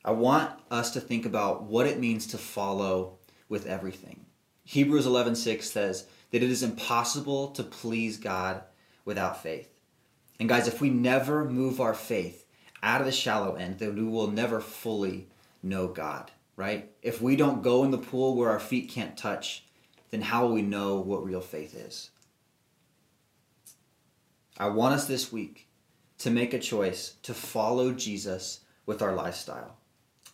I 0.03 0.11
want 0.11 0.51
us 0.71 0.91
to 0.91 0.99
think 0.99 1.25
about 1.25 1.63
what 1.63 1.85
it 1.85 1.99
means 1.99 2.25
to 2.27 2.37
follow 2.37 3.17
with 3.49 3.67
everything. 3.67 4.25
Hebrews 4.63 5.05
11:6 5.05 5.63
says 5.63 6.07
that 6.31 6.43
it 6.43 6.49
is 6.49 6.63
impossible 6.63 7.49
to 7.51 7.63
please 7.63 8.17
God 8.17 8.63
without 9.05 9.43
faith. 9.43 9.69
And 10.39 10.49
guys, 10.49 10.67
if 10.67 10.81
we 10.81 10.89
never 10.89 11.45
move 11.45 11.79
our 11.79 11.93
faith 11.93 12.45
out 12.81 12.99
of 12.99 13.05
the 13.05 13.13
shallow 13.13 13.55
end, 13.55 13.79
then 13.79 13.95
we 13.95 14.03
will 14.03 14.27
never 14.27 14.59
fully 14.59 15.27
know 15.63 15.87
God 15.87 16.31
right? 16.57 16.91
If 17.01 17.21
we 17.21 17.37
don't 17.37 17.63
go 17.63 17.85
in 17.85 17.91
the 17.91 17.97
pool 17.97 18.35
where 18.35 18.49
our 18.49 18.59
feet 18.59 18.89
can't 18.89 19.15
touch, 19.15 19.63
then 20.09 20.21
how 20.21 20.45
will 20.45 20.53
we 20.53 20.61
know 20.61 20.95
what 20.97 21.23
real 21.23 21.39
faith 21.39 21.73
is? 21.73 22.09
I 24.57 24.67
want 24.67 24.95
us 24.95 25.07
this 25.07 25.31
week 25.31 25.67
to 26.17 26.31
make 26.31 26.53
a 26.53 26.59
choice 26.59 27.15
to 27.23 27.33
follow 27.33 27.91
Jesus 27.93 28.61
with 28.87 29.01
our 29.01 29.13
lifestyle. 29.13 29.77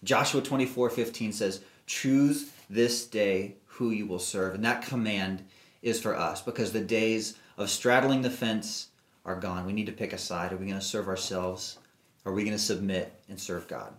Joshua 0.04 0.42
24 0.42 0.90
15 0.90 1.34
says, 1.34 1.62
Choose 1.86 2.52
this 2.70 3.06
day 3.06 3.58
who 3.66 3.92
you 3.92 4.06
will 4.06 4.20
serve. 4.20 4.56
And 4.56 4.64
that 4.64 4.84
command 4.84 5.44
is 5.82 6.00
for 6.02 6.16
us 6.16 6.42
because 6.42 6.72
the 6.72 6.80
days 6.80 7.36
of 7.58 7.70
straddling 7.70 8.22
the 8.22 8.30
fence 8.30 8.88
are 9.26 9.40
gone. 9.40 9.66
We 9.66 9.74
need 9.74 9.88
to 9.88 9.92
pick 9.92 10.14
a 10.14 10.18
side. 10.18 10.54
Are 10.54 10.58
we 10.58 10.68
going 10.68 10.80
to 10.80 10.86
serve 10.86 11.10
ourselves? 11.10 11.78
Are 12.26 12.32
we 12.32 12.44
going 12.44 12.56
to 12.56 12.64
submit 12.64 13.14
and 13.28 13.40
serve 13.40 13.68
God? 13.68 13.94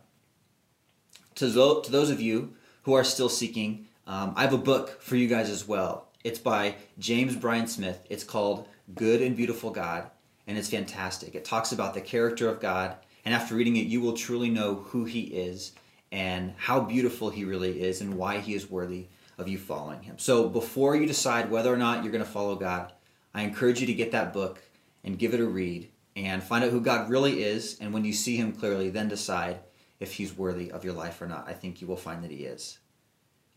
To, 1.37 1.49
zo- 1.49 1.81
to 1.81 1.91
those 1.91 2.11
of 2.11 2.21
you 2.21 2.55
who 2.83 2.95
are 2.95 3.05
still 3.05 3.29
seeking, 3.29 3.87
um, 4.07 4.35
I 4.37 4.43
have 4.43 4.53
a 4.53 4.59
book 4.59 5.01
for 5.01 5.17
you 5.17 5.27
guys 5.27 5.51
as 5.51 5.67
well. 5.67 6.09
It's 6.23 6.39
by 6.39 6.77
James 6.99 7.37
Bryan 7.37 7.67
Smith. 7.67 8.07
It's 8.09 8.25
called 8.25 8.69
Good 8.95 9.23
and 9.23 9.37
Beautiful 9.37 9.71
God, 9.71 10.11
and 10.47 10.57
it's 10.57 10.71
fantastic. 10.71 11.35
It 11.35 11.45
talks 11.45 11.73
about 11.73 11.95
the 11.95 12.01
character 12.01 12.49
of 12.49 12.61
God, 12.61 12.97
and 13.25 13.35
after 13.35 13.55
reading 13.55 13.77
it, 13.77 13.87
you 13.87 14.01
will 14.01 14.15
truly 14.15 14.51
know 14.51 14.75
who 14.75 15.05
He 15.05 15.23
is 15.23 15.73
and 16.13 16.55
how 16.57 16.81
beautiful 16.81 17.31
He 17.31 17.45
really 17.45 17.83
is 17.83 18.01
and 18.01 18.15
why 18.15 18.39
He 18.39 18.55
is 18.55 18.71
worthy 18.71 19.07
of 19.39 19.49
you 19.49 19.59
following 19.59 20.03
Him. 20.03 20.19
So 20.19 20.49
before 20.49 20.97
you 20.97 21.07
decide 21.07 21.51
whether 21.51 21.73
or 21.73 21.77
not 21.77 22.03
you're 22.03 22.13
going 22.13 22.25
to 22.25 22.31
follow 22.31 22.57
God, 22.57 22.93
I 23.35 23.43
encourage 23.43 23.81
you 23.81 23.87
to 23.87 23.95
get 23.95 24.13
that 24.13 24.33
book 24.33 24.63
and 25.03 25.19
give 25.19 25.35
it 25.35 25.41
a 25.41 25.47
read 25.47 25.91
and 26.17 26.43
find 26.43 26.65
out 26.65 26.71
who 26.71 26.81
God 26.81 27.11
really 27.11 27.43
is. 27.43 27.79
And 27.81 27.93
when 27.93 28.05
you 28.05 28.13
see 28.13 28.37
Him 28.37 28.53
clearly, 28.53 28.91
then 28.91 29.09
decide 29.09 29.59
if 30.01 30.15
he's 30.15 30.37
worthy 30.37 30.71
of 30.71 30.85
your 30.85 30.95
life 30.95 31.21
or 31.21 31.27
not. 31.27 31.49
I 31.49 31.53
think 31.53 31.81
you 31.81 31.87
will 31.87 31.97
find 31.97 32.23
that 32.25 32.31
he 32.31 32.45
is. 32.45 32.79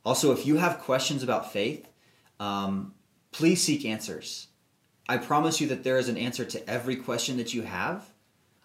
Also, 0.05 0.31
if 0.31 0.45
you 0.45 0.57
have 0.57 0.79
questions 0.79 1.23
about 1.23 1.51
faith, 1.51 1.87
um, 2.39 2.93
please 3.31 3.61
seek 3.61 3.85
answers. 3.85 4.47
I 5.09 5.17
promise 5.17 5.59
you 5.59 5.67
that 5.67 5.83
there 5.83 5.97
is 5.97 6.09
an 6.09 6.17
answer 6.17 6.45
to 6.45 6.69
every 6.69 6.95
question 6.95 7.37
that 7.37 7.53
you 7.53 7.63
have. 7.63 8.09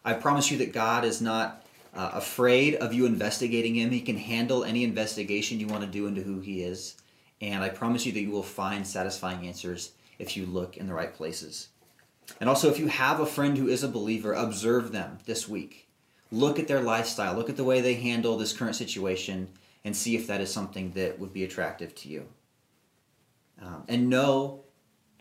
I 0.05 0.15
promise 0.15 0.51
you 0.51 0.59
that 0.59 0.73
God 0.73 1.05
is 1.05 1.21
not 1.21 1.65
uh, 1.95 2.11
afraid 2.15 2.77
of 2.77 2.93
you 2.93 3.07
investigating 3.07 3.77
him. 3.77 3.91
He 3.91 4.01
can 4.01 4.17
handle 4.17 4.65
any 4.65 4.85
investigation 4.85 5.61
you 5.61 5.67
want 5.67 5.83
to 5.83 5.91
do 5.91 6.07
into 6.07 6.23
who 6.23 6.41
he 6.41 6.63
is. 6.63 6.97
And 7.41 7.63
I 7.63 7.69
promise 7.69 8.07
you 8.07 8.13
that 8.13 8.21
you 8.21 8.31
will 8.31 8.43
find 8.43 8.87
satisfying 8.87 9.47
answers 9.47 9.93
if 10.19 10.37
you 10.37 10.47
look 10.47 10.77
in 10.77 10.87
the 10.87 10.95
right 10.95 11.13
places. 11.13 11.69
And 12.41 12.49
also, 12.49 12.71
if 12.71 12.79
you 12.79 12.87
have 12.87 13.21
a 13.21 13.27
friend 13.27 13.59
who 13.59 13.69
is 13.69 13.83
a 13.83 13.89
believer, 13.89 14.33
observe 14.33 14.93
them 14.93 15.19
this 15.27 15.49
week 15.49 15.89
look 16.33 16.59
at 16.59 16.67
their 16.67 16.81
lifestyle, 16.81 17.37
look 17.37 17.51
at 17.51 17.57
the 17.57 17.65
way 17.65 17.81
they 17.81 17.95
handle 17.95 18.37
this 18.37 18.53
current 18.53 18.75
situation, 18.75 19.47
and 19.85 19.95
see 19.95 20.17
if 20.17 20.27
that 20.27 20.41
is 20.41 20.53
something 20.53 20.91
that 20.93 21.19
would 21.19 21.33
be 21.33 21.45
attractive 21.45 21.95
to 21.95 22.09
you. 22.09 22.27
Um, 23.61 23.85
and 23.87 24.09
know 24.09 24.65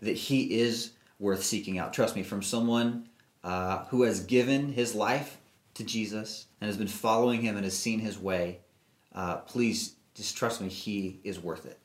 that 0.02 0.16
He 0.16 0.60
is 0.60 0.94
worth 1.20 1.44
seeking 1.44 1.78
out. 1.78 1.94
Trust 1.94 2.16
me, 2.16 2.24
from 2.24 2.42
someone 2.42 3.08
uh, 3.44 3.86
who 3.86 4.04
has 4.04 4.22
given 4.22 4.72
his 4.72 4.96
life 4.96 5.38
to 5.74 5.84
Jesus 5.84 6.48
and 6.60 6.68
has 6.68 6.78
been 6.78 6.88
following 6.88 7.42
Him 7.42 7.56
and 7.56 7.66
has 7.66 7.78
seen 7.78 8.00
His 8.00 8.18
way, 8.18 8.60
uh, 9.14 9.38
please 9.38 9.96
just 10.16 10.38
trust 10.38 10.62
me, 10.62 10.70
He 10.70 11.20
is 11.24 11.40
worth 11.40 11.66
it. 11.66 11.78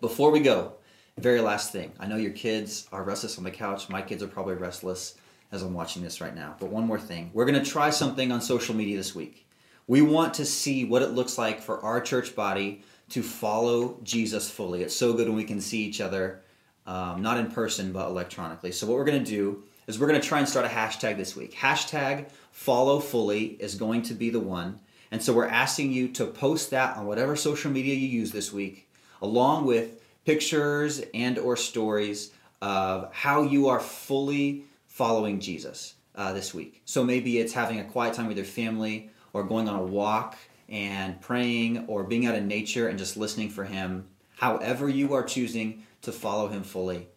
Before 0.00 0.30
we 0.30 0.40
go, 0.40 0.74
very 1.18 1.40
last 1.40 1.72
thing. 1.72 1.92
I 2.00 2.06
know 2.06 2.16
your 2.16 2.32
kids 2.32 2.88
are 2.92 3.04
restless 3.04 3.38
on 3.38 3.44
the 3.44 3.50
couch. 3.50 3.88
My 3.88 4.02
kids 4.02 4.22
are 4.22 4.28
probably 4.28 4.54
restless 4.54 5.14
as 5.52 5.62
I'm 5.62 5.74
watching 5.74 6.02
this 6.02 6.20
right 6.20 6.34
now. 6.34 6.56
But 6.58 6.70
one 6.70 6.86
more 6.86 6.98
thing. 6.98 7.30
We're 7.34 7.44
going 7.44 7.62
to 7.62 7.70
try 7.70 7.90
something 7.90 8.32
on 8.32 8.40
social 8.40 8.74
media 8.74 8.96
this 8.96 9.14
week. 9.14 9.46
We 9.86 10.00
want 10.00 10.34
to 10.34 10.46
see 10.46 10.84
what 10.84 11.02
it 11.02 11.10
looks 11.10 11.36
like 11.36 11.60
for 11.60 11.80
our 11.84 12.00
church 12.00 12.34
body 12.34 12.82
to 13.10 13.22
follow 13.22 13.98
Jesus 14.02 14.50
fully. 14.50 14.82
It's 14.82 14.96
so 14.96 15.12
good 15.12 15.28
when 15.28 15.36
we 15.36 15.44
can 15.44 15.60
see 15.60 15.84
each 15.84 16.00
other, 16.00 16.40
um, 16.86 17.20
not 17.20 17.36
in 17.36 17.50
person, 17.50 17.92
but 17.92 18.08
electronically. 18.08 18.72
So, 18.72 18.86
what 18.86 18.96
we're 18.96 19.04
going 19.04 19.22
to 19.22 19.30
do 19.30 19.64
is 19.86 19.98
we're 19.98 20.06
going 20.06 20.20
to 20.20 20.26
try 20.26 20.38
and 20.38 20.48
start 20.48 20.64
a 20.64 20.68
hashtag 20.68 21.18
this 21.18 21.36
week. 21.36 21.54
Hashtag 21.54 22.30
follow 22.52 23.00
fully 23.00 23.48
is 23.60 23.74
going 23.74 24.02
to 24.02 24.14
be 24.14 24.30
the 24.30 24.40
one. 24.40 24.80
And 25.10 25.22
so, 25.22 25.34
we're 25.34 25.48
asking 25.48 25.92
you 25.92 26.08
to 26.08 26.26
post 26.26 26.70
that 26.70 26.96
on 26.96 27.06
whatever 27.06 27.36
social 27.36 27.70
media 27.70 27.94
you 27.94 28.08
use 28.08 28.32
this 28.32 28.50
week, 28.52 28.88
along 29.20 29.66
with 29.66 30.00
pictures 30.24 31.02
and 31.12 31.38
or 31.38 31.56
stories 31.56 32.30
of 32.62 33.12
how 33.12 33.42
you 33.42 33.68
are 33.68 33.80
fully 33.80 34.64
following 34.92 35.40
Jesus 35.40 35.94
uh, 36.14 36.34
this 36.34 36.52
week. 36.52 36.82
So 36.84 37.02
maybe 37.02 37.38
it's 37.38 37.54
having 37.54 37.80
a 37.80 37.84
quiet 37.84 38.12
time 38.12 38.26
with 38.26 38.36
your 38.36 38.44
family 38.44 39.10
or 39.32 39.42
going 39.42 39.66
on 39.66 39.80
a 39.80 39.82
walk 39.82 40.36
and 40.68 41.18
praying 41.18 41.86
or 41.88 42.04
being 42.04 42.26
out 42.26 42.34
in 42.34 42.46
nature 42.46 42.88
and 42.88 42.98
just 42.98 43.16
listening 43.16 43.48
for 43.48 43.64
him. 43.64 44.06
However 44.36 44.90
you 44.90 45.14
are 45.14 45.22
choosing 45.22 45.84
to 46.02 46.12
follow 46.12 46.48
him 46.48 46.62
fully, 46.62 47.08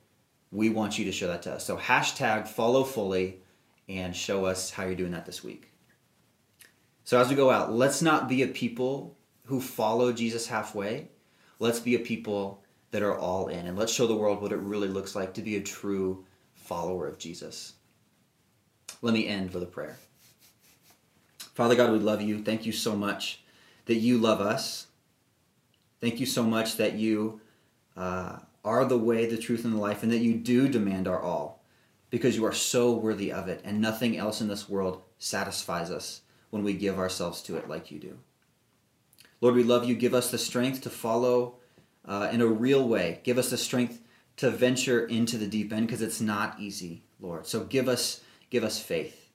we 0.54 0.70
want 0.70 0.98
you 0.98 1.04
to 1.04 1.12
show 1.12 1.28
that 1.28 1.42
to 1.44 1.56
us. 1.56 1.66
So 1.66 1.76
hashtag 1.76 2.48
follow 2.48 2.86
fully 2.86 3.42
and 3.90 4.16
show 4.16 4.46
us 4.46 4.72
how 4.72 4.86
you're 4.86 4.96
doing 4.96 5.12
that 5.12 5.26
this 5.26 5.44
week. 5.44 5.70
So 7.04 7.20
as 7.20 7.28
we 7.28 7.36
go 7.36 7.52
out, 7.52 7.74
let's 7.74 8.02
not 8.02 8.30
be 8.30 8.42
a 8.44 8.48
people 8.48 9.18
who 9.48 9.60
follow 9.60 10.14
Jesus 10.14 10.48
halfway. 10.48 11.10
Let's 11.60 11.82
be 11.82 11.96
a 11.96 12.00
people 12.00 12.64
that 12.92 13.04
are 13.04 13.18
all 13.18 13.50
in. 13.50 13.68
And 13.68 13.78
let's 13.78 13.92
show 13.92 14.08
the 14.08 14.16
world 14.16 14.42
what 14.42 14.54
it 14.54 14.60
really 14.60 14.88
looks 14.88 15.14
like 15.14 15.34
to 15.34 15.42
be 15.42 15.58
a 15.58 15.62
true 15.62 16.26
follower 16.65 17.08
of 17.08 17.17
Jesus. 17.17 17.73
Let 19.01 19.13
me 19.13 19.28
end 19.28 19.54
with 19.54 19.63
a 19.63 19.67
prayer. 19.67 19.97
Father 21.54 21.75
God, 21.75 21.91
we 21.91 21.99
love 21.99 22.21
you. 22.21 22.43
Thank 22.43 22.65
you 22.65 22.71
so 22.71 22.95
much 22.95 23.41
that 23.86 23.95
you 23.95 24.17
love 24.17 24.41
us. 24.41 24.88
Thank 26.01 26.19
you 26.19 26.25
so 26.25 26.43
much 26.43 26.75
that 26.78 26.93
you 26.93 27.39
uh, 27.95 28.39
are 28.63 28.84
the 28.84 28.97
way, 28.97 29.25
the 29.25 29.38
truth, 29.38 29.63
and 29.63 29.73
the 29.73 29.80
life, 29.80 30.04
and 30.04 30.12
that 30.12 30.17
you 30.17 30.34
do 30.34 30.67
demand 30.67 31.08
our 31.08 31.21
all 31.21 31.63
because 32.10 32.36
you 32.36 32.45
are 32.45 32.54
so 32.54 32.91
worthy 32.93 33.32
of 33.32 33.47
it, 33.47 33.62
and 33.63 33.80
nothing 33.80 34.17
else 34.17 34.41
in 34.41 34.47
this 34.47 34.69
world 34.69 35.01
satisfies 35.17 35.91
us 35.91 36.21
when 36.49 36.63
we 36.63 36.73
give 36.73 36.97
ourselves 36.97 37.41
to 37.41 37.58
it 37.58 37.67
like 37.67 37.91
you 37.91 37.99
do. 37.99 38.17
Lord, 39.41 39.56
we 39.56 39.63
love 39.63 39.86
you. 39.86 39.95
Give 39.95 40.13
us 40.13 40.32
the 40.32 40.38
strength 40.38 40.82
to 40.82 40.89
follow 40.89 41.56
uh, 42.06 42.30
in 42.32 42.41
a 42.41 42.47
real 42.47 42.88
way. 42.88 43.19
Give 43.23 43.38
us 43.38 43.49
the 43.49 43.58
strength 43.58 44.01
to 44.38 44.50
venture 44.50 45.06
into 45.06 45.38
the 45.38 45.48
deep 45.48 45.71
end 45.71 45.88
because 45.88 46.02
it's 46.02 46.21
not 46.21 46.60
easy, 46.60 47.04
Lord. 47.19 47.48
So 47.48 47.63
give 47.63 47.88
us 47.88 48.21
give 48.50 48.63
us 48.63 48.80
faith. 48.80 49.30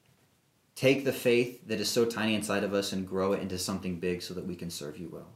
Take 0.74 1.04
the 1.04 1.12
faith 1.12 1.66
that 1.68 1.80
is 1.80 1.90
so 1.90 2.04
tiny 2.04 2.34
inside 2.34 2.64
of 2.64 2.72
us 2.72 2.92
and 2.92 3.06
grow 3.06 3.32
it 3.32 3.42
into 3.42 3.58
something 3.58 3.98
big 3.98 4.22
so 4.22 4.34
that 4.34 4.46
we 4.46 4.56
can 4.56 4.70
serve 4.70 4.96
you 4.96 5.10
well. 5.12 5.28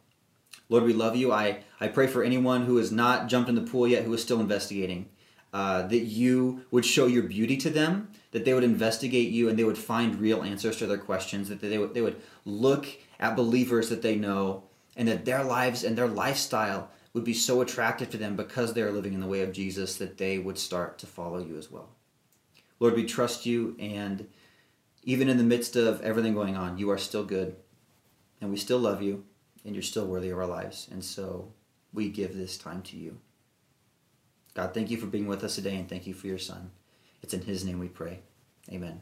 Lord, 0.68 0.84
we 0.84 0.94
love 0.94 1.16
you. 1.16 1.32
I, 1.32 1.58
I 1.80 1.88
pray 1.88 2.06
for 2.06 2.22
anyone 2.22 2.64
who 2.64 2.78
has 2.78 2.90
not 2.90 3.28
jumped 3.28 3.50
in 3.50 3.54
the 3.54 3.60
pool 3.60 3.86
yet, 3.86 4.04
who 4.04 4.14
is 4.14 4.22
still 4.22 4.40
investigating, 4.40 5.10
uh, 5.52 5.82
that 5.82 6.04
you 6.04 6.64
would 6.70 6.86
show 6.86 7.06
your 7.06 7.24
beauty 7.24 7.56
to 7.58 7.68
them, 7.70 8.08
that 8.30 8.44
they 8.44 8.54
would 8.54 8.64
investigate 8.64 9.30
you 9.30 9.48
and 9.48 9.58
they 9.58 9.64
would 9.64 9.76
find 9.76 10.20
real 10.20 10.42
answers 10.42 10.78
to 10.78 10.86
their 10.86 10.98
questions, 10.98 11.48
that 11.48 11.60
they 11.60 11.76
would, 11.76 11.92
they 11.92 12.00
would 12.00 12.20
look 12.46 12.86
at 13.20 13.36
believers 13.36 13.90
that 13.90 14.02
they 14.02 14.16
know, 14.16 14.64
and 14.96 15.08
that 15.08 15.24
their 15.24 15.44
lives 15.44 15.84
and 15.84 15.98
their 15.98 16.08
lifestyle 16.08 16.90
would 17.14 17.24
be 17.24 17.32
so 17.32 17.60
attractive 17.60 18.10
to 18.10 18.18
them 18.18 18.36
because 18.36 18.74
they're 18.74 18.92
living 18.92 19.14
in 19.14 19.20
the 19.20 19.26
way 19.26 19.40
of 19.40 19.52
Jesus 19.52 19.96
that 19.96 20.18
they 20.18 20.38
would 20.38 20.58
start 20.58 20.98
to 20.98 21.06
follow 21.06 21.38
you 21.38 21.56
as 21.56 21.70
well. 21.70 21.90
Lord, 22.80 22.94
we 22.94 23.04
trust 23.04 23.46
you, 23.46 23.76
and 23.78 24.28
even 25.04 25.28
in 25.28 25.38
the 25.38 25.44
midst 25.44 25.76
of 25.76 26.02
everything 26.02 26.34
going 26.34 26.56
on, 26.56 26.76
you 26.76 26.90
are 26.90 26.98
still 26.98 27.24
good, 27.24 27.56
and 28.40 28.50
we 28.50 28.56
still 28.56 28.80
love 28.80 29.00
you, 29.00 29.24
and 29.64 29.74
you're 29.74 29.82
still 29.82 30.06
worthy 30.06 30.30
of 30.30 30.38
our 30.38 30.46
lives. 30.46 30.88
And 30.90 31.02
so 31.02 31.52
we 31.92 32.08
give 32.08 32.36
this 32.36 32.58
time 32.58 32.82
to 32.82 32.96
you. 32.96 33.18
God, 34.54 34.74
thank 34.74 34.90
you 34.90 34.96
for 34.96 35.06
being 35.06 35.28
with 35.28 35.44
us 35.44 35.54
today, 35.54 35.76
and 35.76 35.88
thank 35.88 36.06
you 36.06 36.14
for 36.14 36.26
your 36.26 36.38
Son. 36.38 36.72
It's 37.22 37.32
in 37.32 37.42
His 37.42 37.64
name 37.64 37.78
we 37.78 37.88
pray. 37.88 38.20
Amen. 38.70 39.00